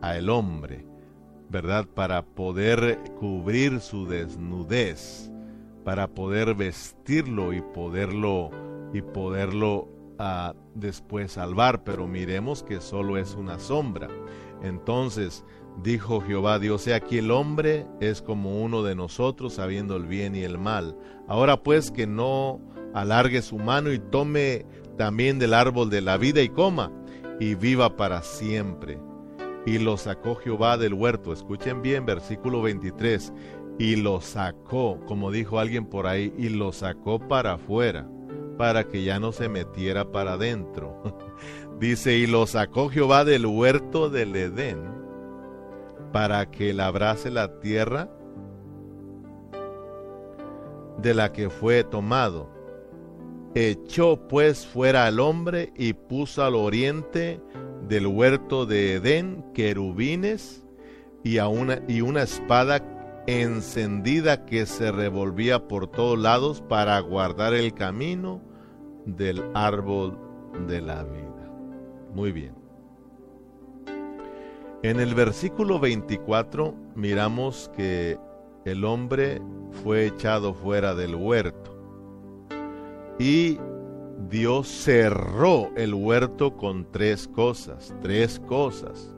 [0.00, 0.86] al hombre,
[1.52, 1.86] ¿verdad?
[1.86, 5.30] Para poder cubrir su desnudez,
[5.84, 8.50] para poder vestirlo y poderlo
[8.94, 9.88] y poderlo
[10.18, 14.08] uh, después salvar, pero miremos que solo es una sombra.
[14.62, 15.44] Entonces,
[15.82, 20.44] dijo Jehová Dios, aquí el hombre es como uno de nosotros, sabiendo el bien y
[20.44, 20.96] el mal.
[21.28, 22.60] Ahora pues que no
[22.94, 24.64] alargue su mano y tome
[24.96, 26.90] también del árbol de la vida y coma
[27.38, 28.98] y viva para siempre.
[29.64, 31.32] Y lo sacó Jehová del huerto.
[31.32, 33.32] Escuchen bien, versículo 23.
[33.78, 38.08] Y lo sacó, como dijo alguien por ahí, y lo sacó para afuera,
[38.58, 41.02] para que ya no se metiera para adentro.
[41.78, 44.82] Dice, y lo sacó Jehová del huerto del Edén,
[46.12, 48.10] para que labrase la tierra
[50.98, 52.62] de la que fue tomado
[53.54, 57.38] Echó pues fuera al hombre y puso al oriente
[57.88, 60.64] del huerto de Edén querubines
[61.22, 62.82] y, una, y una espada
[63.26, 68.40] encendida que se revolvía por todos lados para guardar el camino
[69.06, 70.18] del árbol
[70.66, 71.50] de la vida.
[72.14, 72.54] Muy bien.
[74.82, 78.18] En el versículo 24 miramos que
[78.64, 79.40] el hombre
[79.82, 81.72] fue echado fuera del huerto
[83.18, 83.58] y
[84.28, 89.14] Dios cerró el huerto con tres cosas, tres cosas.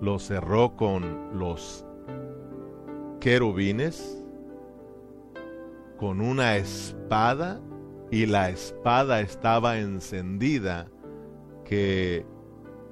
[0.00, 1.84] Lo cerró con los
[3.20, 4.22] querubines,
[5.98, 7.60] con una espada,
[8.10, 10.88] y la espada estaba encendida
[11.64, 12.24] que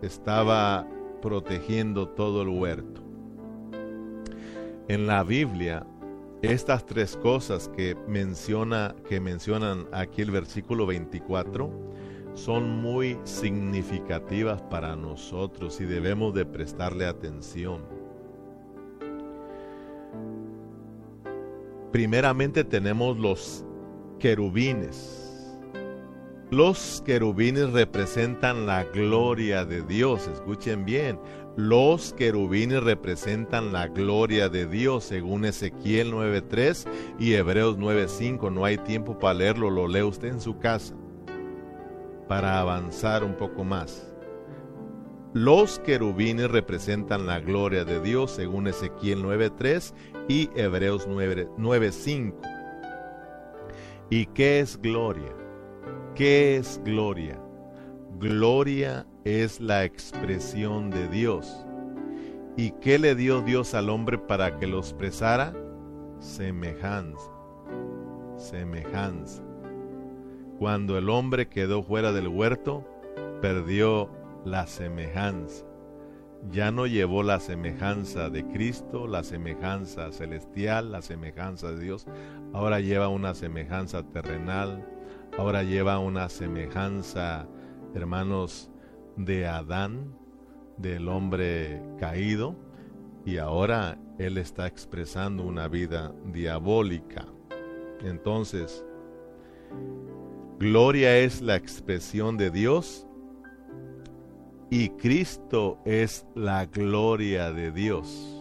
[0.01, 0.89] estaba
[1.21, 3.01] protegiendo todo el huerto.
[4.89, 5.87] En la Biblia
[6.43, 11.71] estas tres cosas que menciona que mencionan aquí el versículo 24
[12.35, 17.83] son muy significativas para nosotros y debemos de prestarle atención.
[21.93, 23.65] Primeramente tenemos los
[24.19, 25.19] querubines.
[26.51, 31.19] Los querubines representan la gloria de Dios, escuchen bien,
[31.57, 36.89] los querubines representan la gloria de Dios, según Ezequiel 9.3
[37.19, 38.51] y Hebreos 9.5.
[38.51, 40.95] No hay tiempo para leerlo, lo lee usted en su casa
[42.29, 44.09] para avanzar un poco más.
[45.35, 49.95] Los querubines representan la gloria de Dios, según Ezequiel 9.3
[50.29, 52.35] y Hebreos 9.5.
[54.09, 55.35] ¿Y qué es gloria?
[56.15, 57.39] ¿Qué es gloria?
[58.19, 61.65] Gloria es la expresión de Dios.
[62.57, 65.55] ¿Y qué le dio Dios al hombre para que lo expresara?
[66.19, 67.31] Semejanza.
[68.37, 69.43] Semejanza.
[70.59, 72.85] Cuando el hombre quedó fuera del huerto,
[73.41, 74.11] perdió
[74.45, 75.65] la semejanza.
[76.51, 82.07] Ya no llevó la semejanza de Cristo, la semejanza celestial, la semejanza de Dios.
[82.53, 84.85] Ahora lleva una semejanza terrenal.
[85.39, 87.47] Ahora lleva una semejanza,
[87.95, 88.72] hermanos,
[89.17, 90.17] de Adán,
[90.77, 92.57] del hombre caído,
[93.25, 97.27] y ahora él está expresando una vida diabólica.
[98.03, 98.85] Entonces,
[100.59, 103.07] gloria es la expresión de Dios
[104.71, 108.39] y Cristo es la gloria de Dios.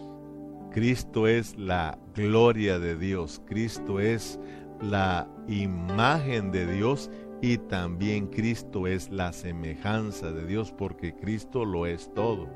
[0.70, 3.42] Cristo es la gloria de Dios.
[3.46, 4.40] Cristo es
[4.80, 7.10] la imagen de Dios
[7.42, 12.48] y también Cristo es la semejanza de Dios porque Cristo lo es todo.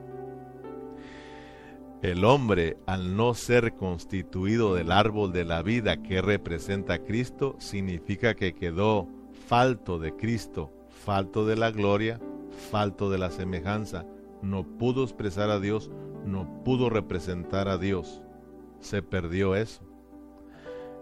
[2.03, 7.57] El hombre, al no ser constituido del árbol de la vida que representa a Cristo,
[7.59, 9.09] significa que quedó
[9.49, 12.21] falto de Cristo, falto de la gloria,
[12.71, 14.07] falto de la semejanza.
[14.41, 15.91] No pudo expresar a Dios,
[16.25, 18.23] no pudo representar a Dios.
[18.79, 19.83] Se perdió eso.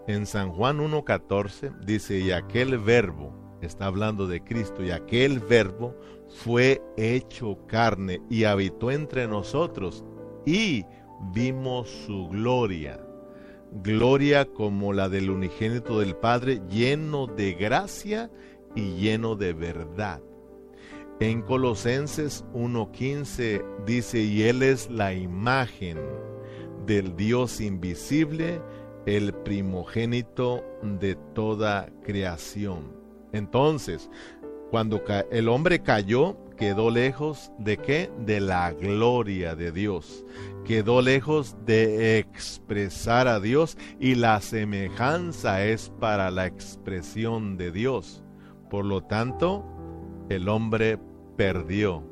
[0.07, 5.95] En San Juan 1.14 dice, y aquel verbo, está hablando de Cristo, y aquel verbo
[6.43, 10.03] fue hecho carne y habitó entre nosotros
[10.45, 10.85] y
[11.33, 12.99] vimos su gloria.
[13.83, 18.31] Gloria como la del unigénito del Padre, lleno de gracia
[18.75, 20.21] y lleno de verdad.
[21.19, 25.97] En Colosenses 1.15 dice, y Él es la imagen
[26.85, 28.61] del Dios invisible,
[29.05, 33.04] el primogénito de toda creación.
[33.35, 34.09] Entonces,
[34.71, 38.09] cuando el hombre cayó, quedó lejos de qué?
[38.25, 40.23] De la gloria de Dios.
[40.63, 48.23] Quedó lejos de expresar a Dios y la semejanza es para la expresión de Dios.
[48.69, 49.65] Por lo tanto,
[50.29, 50.97] el hombre
[51.35, 52.03] perdió.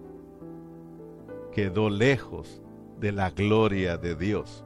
[1.54, 2.62] Quedó lejos
[3.00, 4.66] de la gloria de Dios.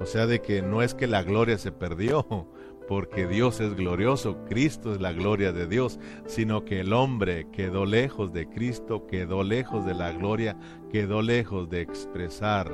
[0.00, 2.48] O sea, de que no es que la gloria se perdió,
[2.88, 7.84] porque Dios es glorioso, Cristo es la gloria de Dios, sino que el hombre quedó
[7.84, 10.56] lejos de Cristo, quedó lejos de la gloria,
[10.90, 12.70] quedó lejos de expresar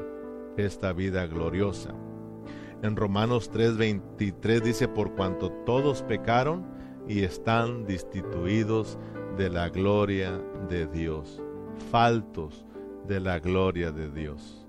[0.56, 1.94] esta vida gloriosa.
[2.82, 6.66] En Romanos 3:23 dice, por cuanto todos pecaron
[7.08, 8.98] y están destituidos
[9.36, 11.42] de la gloria de Dios,
[11.90, 12.66] faltos
[13.06, 14.66] de la gloria de Dios.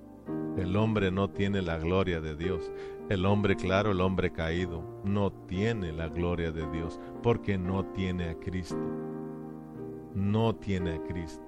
[0.58, 2.72] El hombre no tiene la gloria de Dios.
[3.10, 8.30] El hombre, claro, el hombre caído, no tiene la gloria de Dios porque no tiene
[8.30, 8.78] a Cristo.
[10.16, 11.44] No tiene a Cristo.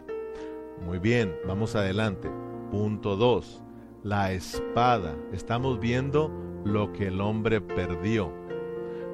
[0.85, 2.29] Muy bien, vamos adelante.
[2.71, 3.63] Punto 2.
[4.03, 5.15] La espada.
[5.31, 6.29] Estamos viendo
[6.65, 8.33] lo que el hombre perdió.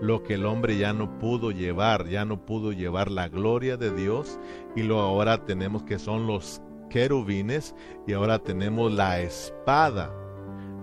[0.01, 3.93] Lo que el hombre ya no pudo llevar, ya no pudo llevar la gloria de
[3.93, 4.39] Dios
[4.75, 7.75] y lo ahora tenemos que son los querubines
[8.07, 10.11] y ahora tenemos la espada.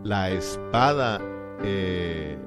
[0.04, 1.20] La espada
[1.62, 2.38] eh,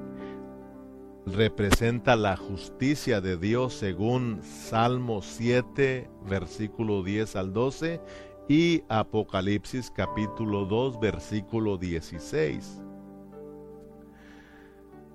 [1.26, 8.00] representa la justicia de Dios según Salmo 7, versículo 10 al 12
[8.48, 12.82] y Apocalipsis capítulo 2, versículo 16.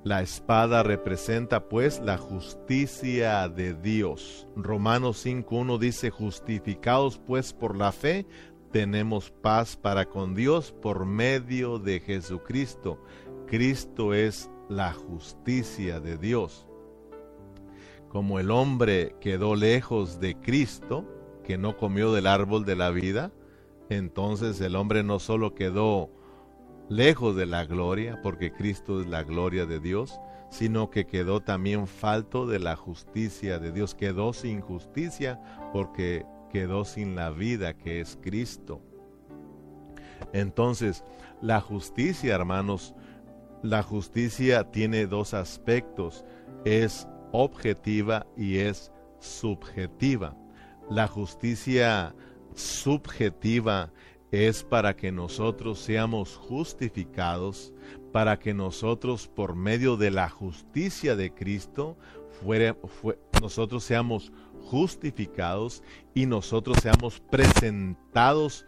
[0.04, 4.48] La espada representa pues la justicia de Dios.
[4.56, 8.26] Romanos 5.1 dice, justificados pues por la fe,
[8.72, 13.02] tenemos paz para con Dios por medio de Jesucristo
[13.48, 16.68] Cristo es la justicia de Dios.
[18.10, 21.06] Como el hombre quedó lejos de Cristo,
[21.46, 23.32] que no comió del árbol de la vida,
[23.90, 26.10] entonces el hombre no solo quedó
[26.90, 31.88] lejos de la gloria, porque Cristo es la gloria de Dios, sino que quedó también
[31.88, 38.02] falto de la justicia de Dios, quedó sin justicia porque quedó sin la vida que
[38.02, 38.82] es Cristo.
[40.34, 41.04] Entonces,
[41.42, 42.94] la justicia, hermanos,
[43.64, 46.26] la justicia tiene dos aspectos,
[46.66, 50.36] es objetiva y es subjetiva.
[50.90, 52.16] La justicia
[52.54, 53.92] subjetiva
[54.32, 57.74] es para que nosotros seamos justificados,
[58.12, 61.98] para que nosotros por medio de la justicia de Cristo
[63.42, 64.32] nosotros seamos
[64.62, 65.82] justificados
[66.14, 68.66] y nosotros seamos presentados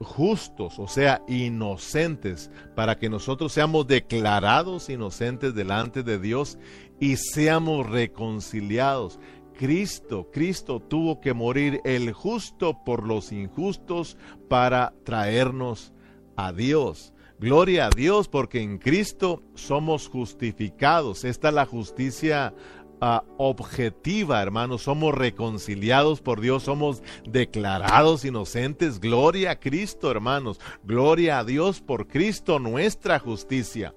[0.00, 6.58] justos, o sea, inocentes, para que nosotros seamos declarados inocentes delante de Dios
[7.00, 9.18] y seamos reconciliados.
[9.58, 14.16] Cristo, Cristo tuvo que morir el justo por los injustos
[14.48, 15.92] para traernos
[16.36, 17.12] a Dios.
[17.40, 21.24] Gloria a Dios porque en Cristo somos justificados.
[21.24, 22.54] Esta es la justicia
[23.00, 24.82] uh, objetiva, hermanos.
[24.82, 29.00] Somos reconciliados por Dios, somos declarados inocentes.
[29.00, 30.60] Gloria a Cristo, hermanos.
[30.84, 33.94] Gloria a Dios por Cristo, nuestra justicia.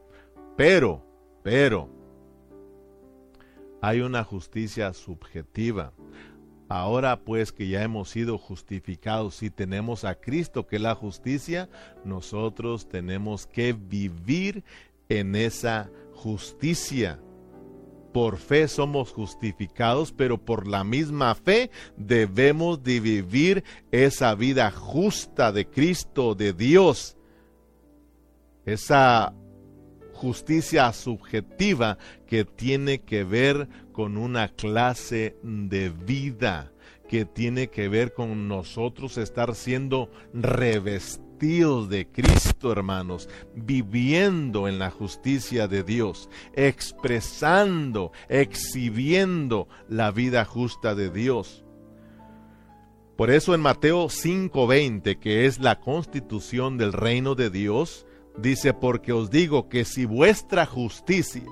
[0.58, 1.04] Pero,
[1.43, 1.89] pero,
[3.82, 5.93] hay una justicia subjetiva.
[6.70, 11.68] Ahora pues que ya hemos sido justificados y tenemos a Cristo que es la justicia,
[12.06, 14.64] nosotros tenemos que vivir
[15.10, 17.20] en esa justicia.
[18.14, 25.51] Por fe somos justificados, pero por la misma fe debemos de vivir esa vida justa
[25.51, 27.18] de Cristo, de Dios.
[28.66, 29.34] Esa
[30.14, 31.97] justicia subjetiva
[32.28, 36.72] que tiene que ver con una clase de vida,
[37.09, 44.92] que tiene que ver con nosotros estar siendo revestidos de Cristo, hermanos, viviendo en la
[44.92, 51.66] justicia de Dios, expresando, exhibiendo la vida justa de Dios.
[53.18, 58.06] Por eso en Mateo 5:20, que es la constitución del reino de Dios,
[58.38, 61.44] Dice, porque os digo que si vuestra justicia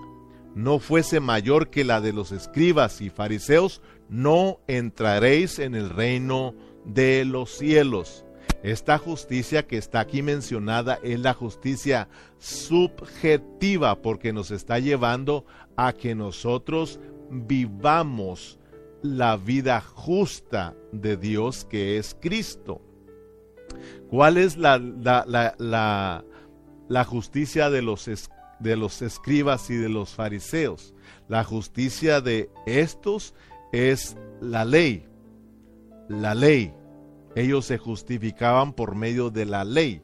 [0.56, 6.56] no fuese mayor que la de los escribas y fariseos, no entraréis en el reino
[6.86, 8.26] de los cielos.
[8.64, 15.46] Esta justicia que está aquí mencionada es la justicia subjetiva porque nos está llevando
[15.78, 17.00] a que nosotros
[17.30, 18.60] vivamos
[19.02, 22.82] la vida justa de Dios que es Cristo.
[24.10, 25.24] ¿Cuál es la, la,
[25.58, 26.26] la,
[26.90, 28.10] la justicia de los,
[28.60, 30.94] de los escribas y de los fariseos.
[31.28, 33.34] La justicia de estos
[33.72, 35.08] es la ley.
[36.10, 36.74] La ley.
[37.36, 40.02] Ellos se justificaban por medio de la ley.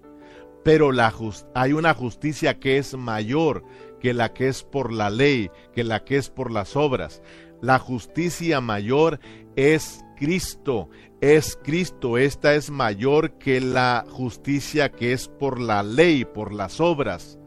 [0.64, 1.14] Pero la
[1.54, 3.64] hay una justicia que es mayor
[4.00, 7.22] que la que es por la ley, que la que es por las obras.
[7.62, 9.20] La justicia mayor
[9.56, 10.90] es Cristo,
[11.22, 12.18] es Cristo.
[12.18, 17.38] Esta es mayor que la justicia que es por la ley, por las obras.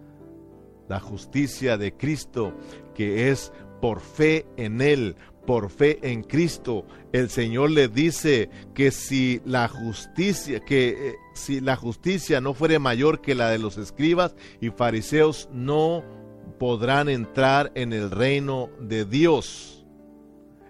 [0.88, 2.54] La justicia de Cristo
[2.94, 5.16] que es por fe en Él,
[5.48, 6.84] por fe en Cristo.
[7.10, 12.78] El Señor le dice que si la justicia, que eh, si la justicia no fuere
[12.78, 16.04] mayor que la de los escribas y fariseos, no
[16.58, 19.86] podrán entrar en el reino de Dios.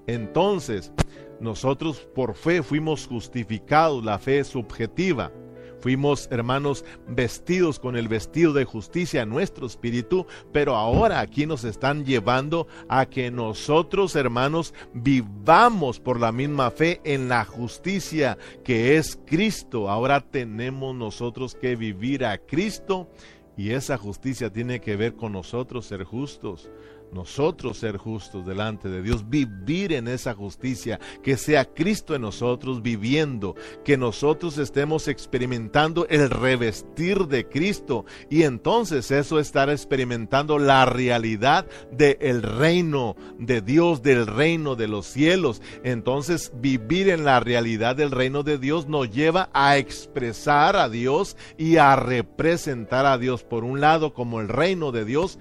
[0.06, 0.92] Entonces,
[1.40, 5.32] nosotros por fe fuimos justificados, la fe subjetiva.
[5.80, 12.04] Fuimos, hermanos, vestidos con el vestido de justicia nuestro espíritu, pero ahora aquí nos están
[12.04, 19.18] llevando a que nosotros, hermanos, vivamos por la misma fe en la justicia que es
[19.26, 19.88] Cristo.
[19.88, 23.08] Ahora tenemos nosotros que vivir a Cristo
[23.56, 26.70] y esa justicia tiene que ver con nosotros ser justos
[27.12, 32.82] nosotros ser justos delante de Dios, vivir en esa justicia, que sea Cristo en nosotros
[32.82, 33.54] viviendo,
[33.84, 41.66] que nosotros estemos experimentando el revestir de Cristo y entonces eso estar experimentando la realidad
[41.90, 45.62] del reino de Dios, del reino de los cielos.
[45.82, 51.36] Entonces vivir en la realidad del reino de Dios nos lleva a expresar a Dios
[51.56, 55.38] y a representar a Dios por un lado como el reino de Dios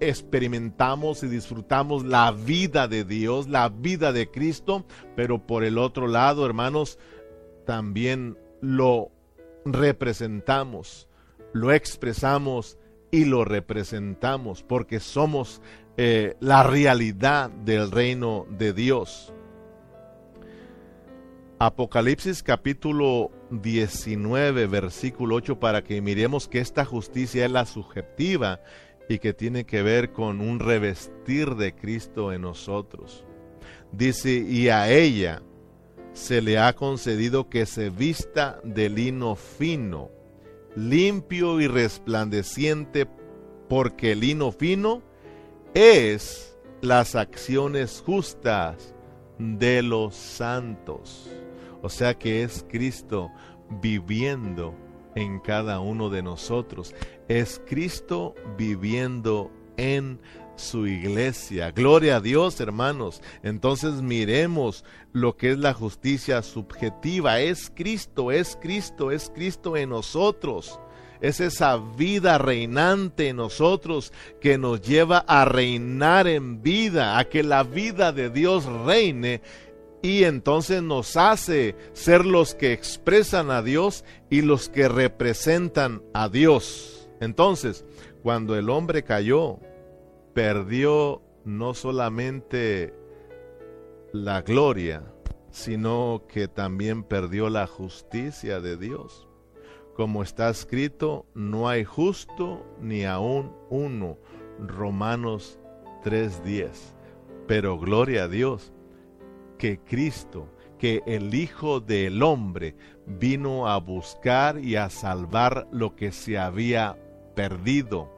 [0.00, 4.84] experimentamos y disfrutamos la vida de Dios, la vida de Cristo,
[5.14, 6.98] pero por el otro lado, hermanos,
[7.66, 9.10] también lo
[9.64, 11.08] representamos,
[11.52, 12.78] lo expresamos
[13.10, 15.60] y lo representamos, porque somos
[15.96, 19.32] eh, la realidad del reino de Dios.
[21.58, 28.60] Apocalipsis capítulo 19, versículo 8, para que miremos que esta justicia es la subjetiva
[29.10, 33.24] y que tiene que ver con un revestir de Cristo en nosotros.
[33.90, 35.42] Dice, y a ella
[36.12, 40.10] se le ha concedido que se vista de lino fino,
[40.76, 43.08] limpio y resplandeciente,
[43.68, 45.02] porque el lino fino
[45.74, 48.94] es las acciones justas
[49.38, 51.28] de los santos.
[51.82, 53.28] O sea que es Cristo
[53.82, 54.72] viviendo
[55.14, 56.94] en cada uno de nosotros
[57.28, 60.20] es Cristo viviendo en
[60.56, 61.70] su iglesia.
[61.70, 63.22] Gloria a Dios, hermanos.
[63.42, 67.40] Entonces miremos lo que es la justicia subjetiva.
[67.40, 70.78] Es Cristo, es Cristo, es Cristo en nosotros.
[71.20, 77.42] Es esa vida reinante en nosotros que nos lleva a reinar en vida, a que
[77.42, 79.42] la vida de Dios reine
[80.02, 86.28] y entonces nos hace ser los que expresan a Dios y los que representan a
[86.28, 87.08] Dios.
[87.20, 87.84] Entonces,
[88.22, 89.58] cuando el hombre cayó,
[90.32, 92.94] perdió no solamente
[94.12, 95.02] la gloria,
[95.50, 99.26] sino que también perdió la justicia de Dios.
[99.94, 104.16] Como está escrito, no hay justo ni aún uno.
[104.58, 105.58] Romanos
[106.04, 106.94] 3:10.
[107.46, 108.72] Pero gloria a Dios
[109.60, 110.48] que Cristo,
[110.78, 112.74] que el Hijo del Hombre
[113.06, 116.96] vino a buscar y a salvar lo que se había
[117.36, 118.10] perdido.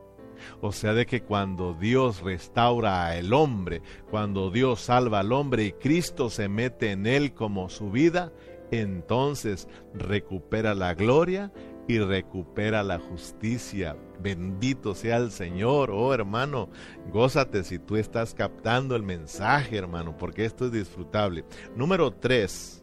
[0.60, 5.72] O sea, de que cuando Dios restaura al hombre, cuando Dios salva al hombre y
[5.72, 8.32] Cristo se mete en él como su vida,
[8.72, 11.52] entonces recupera la gloria
[11.86, 13.96] y recupera la justicia.
[14.20, 16.70] Bendito sea el Señor, oh hermano,
[17.12, 21.44] gózate si tú estás captando el mensaje, hermano, porque esto es disfrutable.
[21.76, 22.82] Número 3,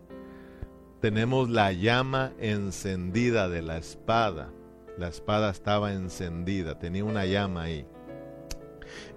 [1.01, 4.53] tenemos la llama encendida de la espada.
[4.97, 7.87] La espada estaba encendida, tenía una llama ahí.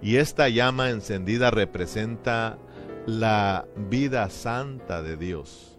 [0.01, 2.57] Y esta llama encendida representa
[3.05, 5.72] la vida santa de Dios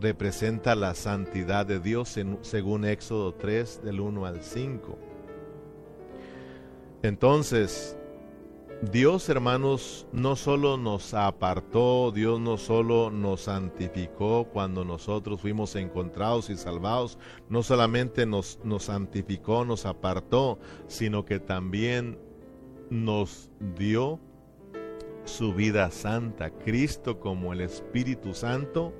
[0.00, 4.98] representa la santidad de Dios según Éxodo 3 del 1 al 5.
[7.02, 7.96] Entonces,
[8.90, 16.50] Dios, hermanos, no solo nos apartó, Dios no solo nos santificó cuando nosotros fuimos encontrados
[16.50, 17.18] y salvados,
[17.48, 22.18] no solamente nos, nos santificó, nos apartó, sino que también
[22.90, 24.18] nos dio
[25.24, 26.50] su vida santa.
[26.50, 28.92] Cristo como el Espíritu Santo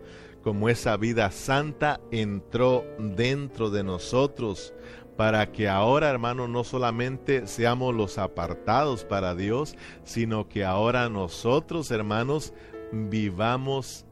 [0.44, 4.74] como esa vida santa entró dentro de nosotros
[5.16, 9.74] para que ahora, hermano, no solamente seamos los apartados para Dios,
[10.04, 12.52] sino que ahora nosotros, hermanos,
[12.92, 14.04] vivamos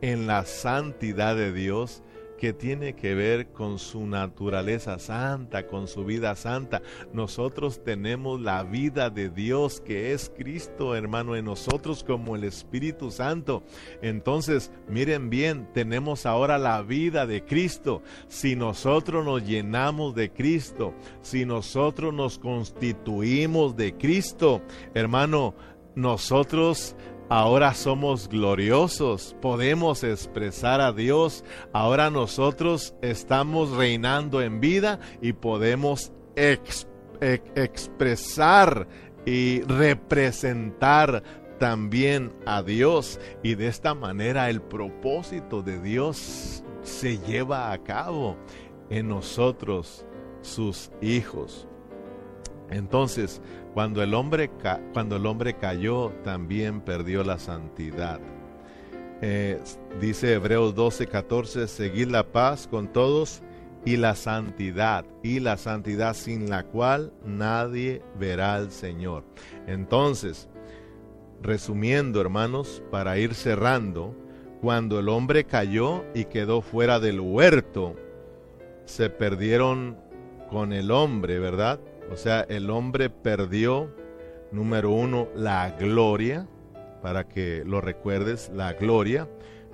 [0.00, 2.02] en la santidad de Dios
[2.36, 6.82] que tiene que ver con su naturaleza santa, con su vida santa.
[7.12, 13.10] Nosotros tenemos la vida de Dios que es Cristo, hermano, en nosotros como el Espíritu
[13.10, 13.62] Santo.
[14.02, 18.02] Entonces, miren bien, tenemos ahora la vida de Cristo.
[18.28, 24.62] Si nosotros nos llenamos de Cristo, si nosotros nos constituimos de Cristo,
[24.94, 25.54] hermano,
[25.94, 26.94] nosotros
[27.28, 31.44] Ahora somos gloriosos, podemos expresar a Dios.
[31.72, 36.12] Ahora nosotros estamos reinando en vida y podemos
[37.20, 38.86] expresar
[39.24, 41.24] y representar
[41.58, 43.18] también a Dios.
[43.42, 48.36] Y de esta manera el propósito de Dios se lleva a cabo
[48.88, 50.06] en nosotros,
[50.42, 51.66] sus hijos.
[52.70, 53.40] Entonces,
[53.76, 54.50] cuando el hombre,
[54.94, 58.20] cuando el hombre cayó, también perdió la santidad.
[59.20, 59.60] Eh,
[60.00, 63.42] dice Hebreos 12, 14, seguid la paz con todos
[63.84, 69.24] y la santidad, y la santidad sin la cual nadie verá al Señor.
[69.66, 70.48] Entonces,
[71.42, 74.16] resumiendo hermanos, para ir cerrando,
[74.62, 77.94] cuando el hombre cayó y quedó fuera del huerto,
[78.86, 79.98] se perdieron
[80.48, 81.78] con el hombre, ¿verdad?
[82.10, 83.94] O sea, el hombre perdió,
[84.52, 86.46] número uno, la gloria,
[87.02, 89.28] para que lo recuerdes, la gloria,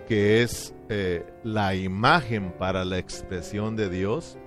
[0.07, 4.39] que es eh, la imagen para la expresión de Dios.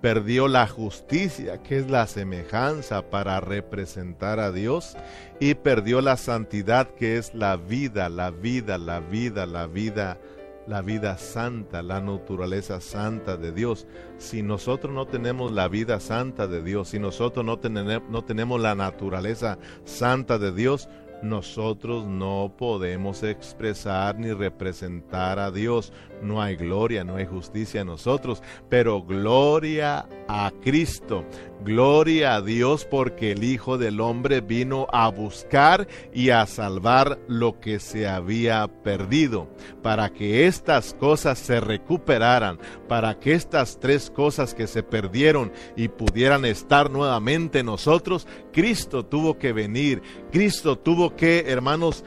[0.00, 4.96] Perdió la justicia, que es la semejanza para representar a Dios.
[5.40, 10.18] Y perdió la santidad, que es la vida, la vida, la vida, la vida
[10.66, 13.86] la vida santa, la naturaleza santa de Dios.
[14.18, 19.58] Si nosotros no tenemos la vida santa de Dios, si nosotros no, tenemos, la naturaleza
[19.84, 20.88] santa de Dios,
[21.22, 25.92] nosotros no podemos expresar ni representar a Dios.
[26.22, 31.24] No hay gloria, no hay justicia en nosotros, pero gloria a Cristo.
[31.64, 37.58] Gloria a Dios porque el Hijo del Hombre vino a buscar y a salvar lo
[37.58, 39.48] que se había perdido,
[39.82, 45.88] para que estas cosas se recuperaran, para que estas tres cosas que se perdieron y
[45.88, 52.04] pudieran estar nuevamente en nosotros, Cristo tuvo que venir, Cristo tuvo que, hermanos,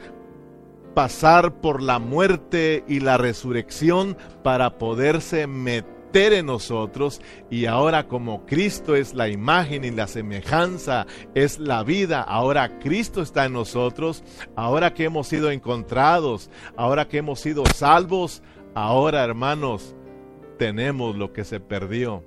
[0.94, 8.44] pasar por la muerte y la resurrección para poderse meter en nosotros y ahora como
[8.46, 14.24] Cristo es la imagen y la semejanza, es la vida, ahora Cristo está en nosotros,
[14.56, 18.42] ahora que hemos sido encontrados, ahora que hemos sido salvos,
[18.74, 19.94] ahora hermanos,
[20.58, 22.24] tenemos lo que se perdió,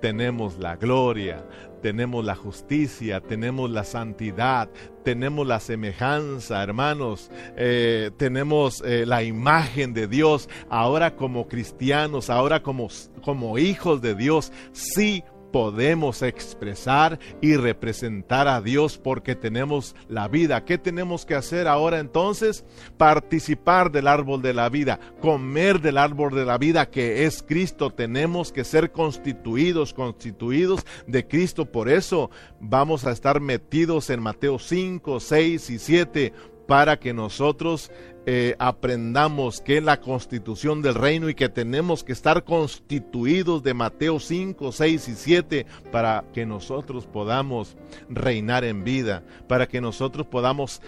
[0.00, 1.44] tenemos la gloria,
[1.84, 4.70] tenemos la justicia, tenemos la santidad,
[5.04, 12.62] tenemos la semejanza, hermanos, eh, tenemos eh, la imagen de Dios, ahora como cristianos, ahora
[12.62, 12.88] como,
[13.22, 15.24] como hijos de Dios, sí
[15.54, 20.64] podemos expresar y representar a Dios porque tenemos la vida.
[20.64, 22.64] ¿Qué tenemos que hacer ahora entonces?
[22.96, 27.90] Participar del árbol de la vida, comer del árbol de la vida que es Cristo.
[27.90, 31.66] Tenemos que ser constituidos, constituidos de Cristo.
[31.66, 36.32] Por eso vamos a estar metidos en Mateo 5, 6 y 7
[36.66, 37.92] para que nosotros
[38.26, 44.18] eh, aprendamos que la constitución del reino y que tenemos que estar constituidos de Mateo
[44.18, 47.76] 5, 6 y 7 para que nosotros podamos
[48.08, 50.80] reinar en vida, para que nosotros podamos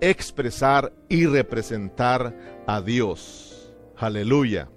[0.00, 3.72] expresar y representar a Dios.
[3.96, 4.68] Aleluya.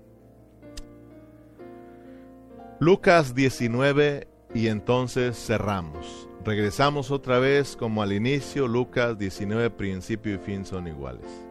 [2.79, 6.27] Lucas 19 y entonces cerramos.
[6.43, 11.48] Regresamos otra vez como al inicio, Lucas 19, principio y fin son iguales.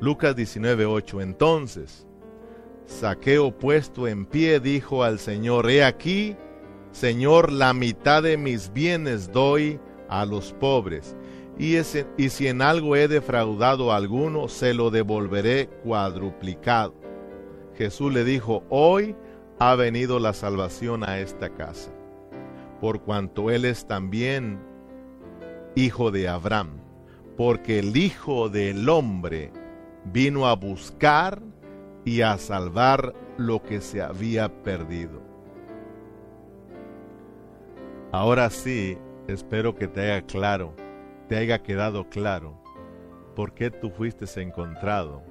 [0.00, 1.20] Lucas 19, 8.
[1.20, 2.06] Entonces,
[2.86, 6.36] Saqueo puesto en pie dijo al Señor, he aquí,
[6.92, 11.16] Señor, la mitad de mis bienes doy a los pobres,
[11.58, 16.94] y, y si en algo he defraudado a alguno, se lo devolveré cuadruplicado.
[17.74, 19.16] Jesús le dijo, hoy
[19.58, 21.90] ha venido la salvación a esta casa
[22.80, 24.60] por cuanto él es también
[25.74, 26.80] hijo de Abraham,
[27.36, 29.52] porque el Hijo del Hombre
[30.12, 31.42] vino a buscar
[32.04, 35.22] y a salvar lo que se había perdido.
[38.12, 38.98] Ahora sí,
[39.28, 40.74] espero que te haya claro,
[41.28, 42.62] te haya quedado claro
[43.34, 45.22] por qué tú fuiste encontrado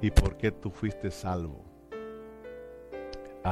[0.00, 1.68] y por qué tú fuiste salvo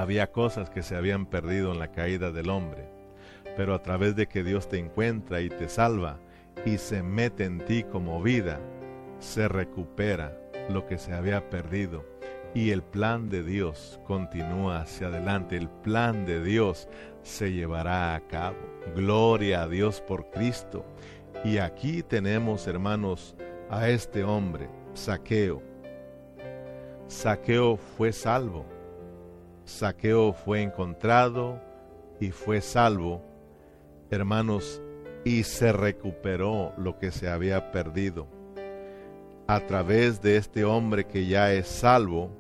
[0.01, 2.89] había cosas que se habían perdido en la caída del hombre,
[3.57, 6.19] pero a través de que Dios te encuentra y te salva
[6.65, 8.61] y se mete en ti como vida,
[9.19, 10.39] se recupera
[10.69, 12.05] lo que se había perdido
[12.55, 16.89] y el plan de Dios continúa hacia adelante, el plan de Dios
[17.23, 18.57] se llevará a cabo.
[18.95, 20.85] Gloria a Dios por Cristo.
[21.45, 23.37] Y aquí tenemos, hermanos,
[23.69, 25.63] a este hombre, Saqueo.
[27.09, 28.65] Saqueo fue salvo
[29.67, 31.61] Saqueo fue encontrado
[32.21, 33.21] y fue salvo,
[34.11, 34.81] hermanos,
[35.25, 38.29] y se recuperó lo que se había perdido.
[39.47, 42.31] A través de este hombre que ya es salvo,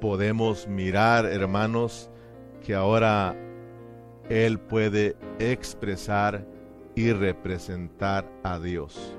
[0.00, 2.10] podemos mirar, hermanos,
[2.64, 3.34] que ahora
[4.28, 6.46] él puede expresar
[6.94, 9.16] y representar a Dios.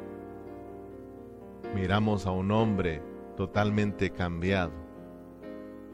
[1.75, 3.01] Miramos a un hombre
[3.35, 4.89] totalmente cambiado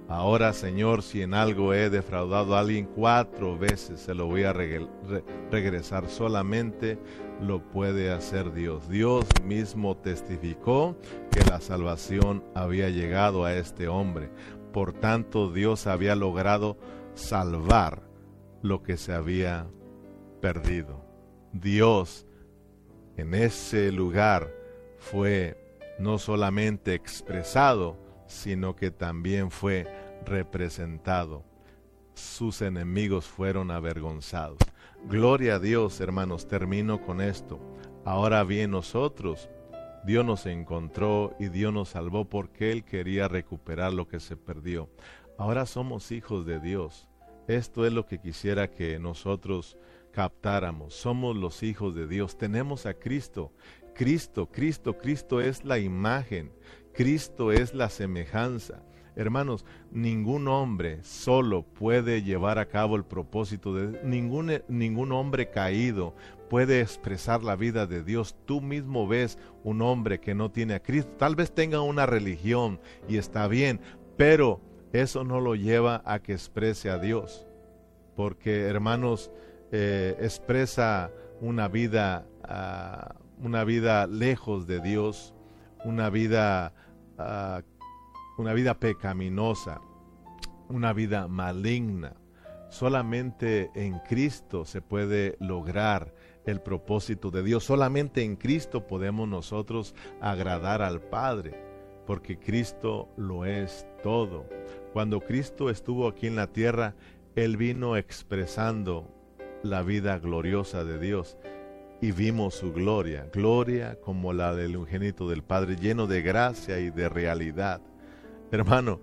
[0.07, 4.53] Ahora, Señor, si en algo he defraudado a alguien cuatro veces, se lo voy a
[4.53, 6.07] regresar.
[6.07, 6.99] Solamente
[7.41, 8.89] lo puede hacer Dios.
[8.89, 10.95] Dios mismo testificó
[11.31, 14.29] que la salvación había llegado a este hombre.
[14.71, 16.77] Por tanto, Dios había logrado
[17.13, 18.01] salvar
[18.61, 19.67] lo que se había
[20.41, 21.05] perdido.
[21.53, 22.25] Dios
[23.17, 24.51] en ese lugar
[24.97, 25.57] fue
[25.99, 29.87] no solamente expresado, sino que también fue
[30.25, 31.43] representado.
[32.13, 34.57] Sus enemigos fueron avergonzados.
[35.07, 37.59] Gloria a Dios, hermanos, termino con esto.
[38.05, 39.49] Ahora bien nosotros,
[40.03, 44.89] Dios nos encontró y Dios nos salvó porque Él quería recuperar lo que se perdió.
[45.37, 47.07] Ahora somos hijos de Dios.
[47.47, 49.77] Esto es lo que quisiera que nosotros
[50.11, 50.95] captáramos.
[50.95, 52.35] Somos los hijos de Dios.
[52.35, 53.53] Tenemos a Cristo.
[53.93, 56.51] Cristo, Cristo, Cristo es la imagen.
[56.93, 58.81] Cristo es la semejanza.
[59.15, 66.13] Hermanos, ningún hombre solo puede llevar a cabo el propósito de ningún, ningún hombre caído
[66.49, 68.35] puede expresar la vida de Dios.
[68.45, 71.11] Tú mismo ves un hombre que no tiene a Cristo.
[71.17, 73.79] Tal vez tenga una religión y está bien,
[74.17, 74.59] pero
[74.91, 77.47] eso no lo lleva a que exprese a Dios.
[78.15, 79.31] Porque, hermanos,
[79.71, 81.11] eh, expresa
[81.41, 85.33] una vida, ah, una vida lejos de Dios,
[85.83, 86.73] una vida
[87.17, 87.61] Ah,
[88.37, 89.81] una vida pecaminosa,
[90.69, 92.15] una vida maligna.
[92.69, 96.13] Solamente en Cristo se puede lograr
[96.45, 97.63] el propósito de Dios.
[97.63, 101.59] Solamente en Cristo podemos nosotros agradar al Padre,
[102.05, 104.45] porque Cristo lo es todo.
[104.93, 106.95] Cuando Cristo estuvo aquí en la tierra,
[107.35, 109.07] Él vino expresando
[109.63, 111.37] la vida gloriosa de Dios
[112.01, 116.91] y vimos su gloria, gloria como la del unigénito del Padre, lleno de gracia y
[116.91, 117.81] de realidad.
[118.55, 119.01] Hermano,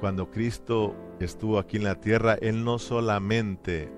[0.00, 3.92] cuando Cristo estuvo aquí en la tierra, Él no solamente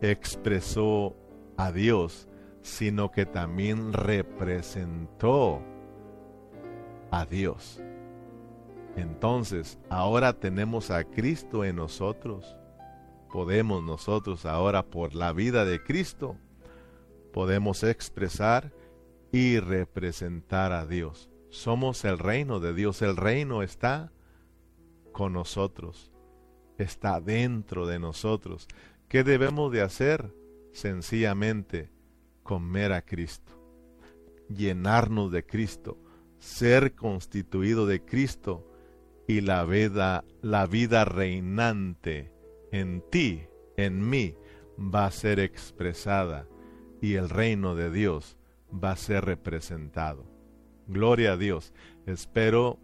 [0.00, 1.14] expresó
[1.58, 2.26] a Dios,
[2.62, 5.60] sino que también representó
[7.10, 7.82] a Dios.
[8.96, 12.56] Entonces, ahora tenemos a Cristo en nosotros.
[13.30, 16.36] podemos nosotros ahora por la vida de Cristo,
[17.32, 18.72] podemos expresar
[19.30, 21.30] y representar a Dios.
[21.50, 24.10] Somos el reino de Dios, el reino está
[25.12, 26.10] con nosotros,
[26.78, 28.66] está dentro de nosotros.
[29.08, 30.34] ¿Qué debemos de hacer?
[30.72, 31.90] Sencillamente
[32.42, 33.52] comer a Cristo,
[34.48, 35.98] llenarnos de Cristo,
[36.38, 38.66] ser constituido de Cristo
[39.26, 42.32] y la vida, la vida reinante
[42.72, 43.42] en ti,
[43.76, 44.34] en mí,
[44.78, 46.46] va a ser expresada
[47.00, 48.36] y el reino de Dios
[48.72, 50.24] va a ser representado.
[50.86, 51.72] Gloria a Dios.
[52.06, 52.78] Espero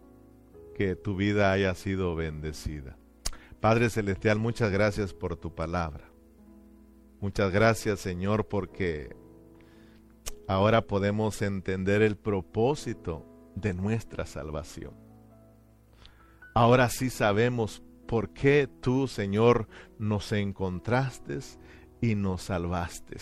[0.77, 2.97] que tu vida haya sido bendecida.
[3.59, 6.11] Padre Celestial, muchas gracias por tu palabra.
[7.19, 9.15] Muchas gracias, Señor, porque
[10.47, 13.25] ahora podemos entender el propósito
[13.55, 14.93] de nuestra salvación.
[16.53, 19.67] Ahora sí sabemos por qué tú, Señor,
[19.97, 21.39] nos encontraste
[22.01, 23.17] y nos salvaste.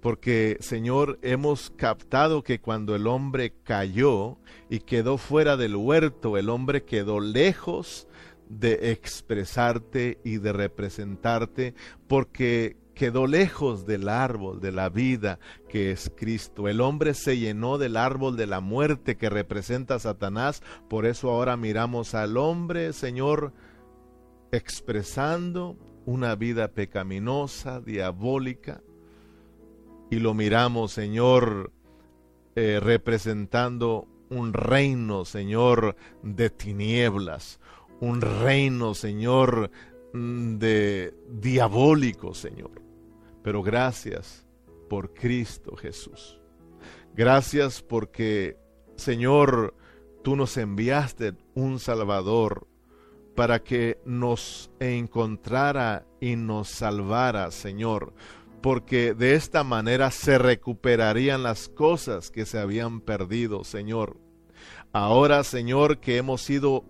[0.00, 6.48] Porque, Señor, hemos captado que cuando el hombre cayó y quedó fuera del huerto, el
[6.48, 8.08] hombre quedó lejos
[8.48, 11.74] de expresarte y de representarte,
[12.06, 16.68] porque quedó lejos del árbol de la vida que es Cristo.
[16.68, 20.62] El hombre se llenó del árbol de la muerte que representa a Satanás.
[20.88, 23.52] Por eso ahora miramos al hombre, Señor,
[24.50, 28.82] expresando una vida pecaminosa, diabólica,
[30.12, 31.72] y lo miramos, Señor,
[32.54, 37.58] eh, representando un reino, Señor, de tinieblas,
[37.98, 39.70] un reino, Señor,
[40.12, 42.82] mm, de diabólico, Señor.
[43.42, 44.46] Pero gracias
[44.90, 46.38] por Cristo Jesús.
[47.14, 48.58] Gracias porque,
[48.96, 49.74] Señor,
[50.22, 52.66] tú nos enviaste un Salvador
[53.34, 58.12] para que nos encontrara y nos salvara, Señor,
[58.62, 64.18] porque de esta manera se recuperarían las cosas que se habían perdido, Señor.
[64.92, 66.84] Ahora, Señor, que hemos sido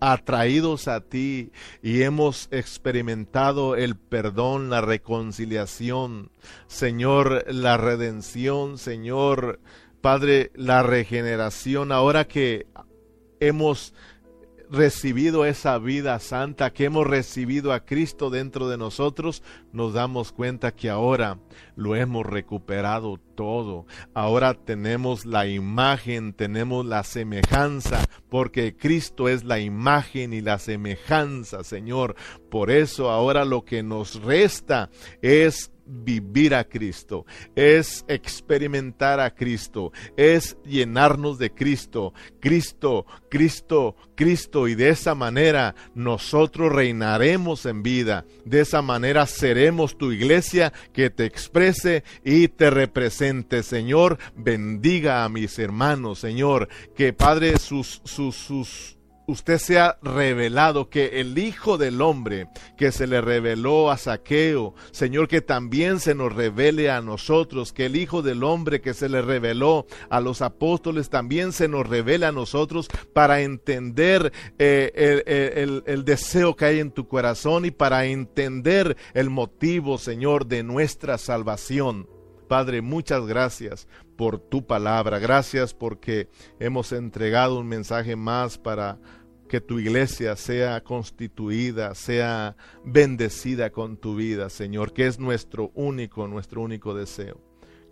[0.00, 1.52] atraídos a ti
[1.82, 6.30] y hemos experimentado el perdón, la reconciliación,
[6.66, 9.60] Señor, la redención, Señor,
[10.00, 12.66] Padre, la regeneración, ahora que
[13.38, 13.92] hemos
[14.70, 19.42] recibido esa vida santa, que hemos recibido a Cristo dentro de nosotros,
[19.72, 21.38] nos damos cuenta que ahora
[21.76, 23.86] lo hemos recuperado todo.
[24.14, 31.64] Ahora tenemos la imagen, tenemos la semejanza, porque Cristo es la imagen y la semejanza,
[31.64, 32.14] Señor.
[32.50, 34.90] Por eso ahora lo que nos resta
[35.20, 44.68] es vivir a Cristo, es experimentar a Cristo, es llenarnos de Cristo, Cristo, Cristo, Cristo,
[44.68, 51.10] y de esa manera nosotros reinaremos en vida, de esa manera seremos tu iglesia que
[51.10, 58.36] te exprese y te represente, Señor, bendiga a mis hermanos, Señor, que Padre sus, sus,
[58.36, 58.99] sus
[59.30, 64.74] usted se ha revelado, que el Hijo del Hombre que se le reveló a Saqueo,
[64.90, 69.08] Señor, que también se nos revele a nosotros, que el Hijo del Hombre que se
[69.08, 76.04] le reveló a los apóstoles también se nos revele a nosotros para entender eh, el
[76.04, 82.08] deseo que hay en tu corazón y para entender el motivo, Señor, de nuestra salvación.
[82.50, 85.20] Padre, muchas gracias por tu palabra.
[85.20, 86.28] Gracias porque
[86.58, 88.98] hemos entregado un mensaje más para
[89.50, 96.28] que tu iglesia sea constituida, sea bendecida con tu vida, Señor, que es nuestro único,
[96.28, 97.40] nuestro único deseo,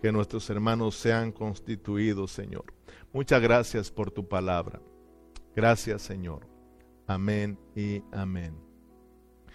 [0.01, 2.73] que nuestros hermanos sean constituidos, Señor.
[3.13, 4.81] Muchas gracias por tu palabra.
[5.57, 6.47] Gracias, Señor.
[7.09, 8.68] Amén y amén.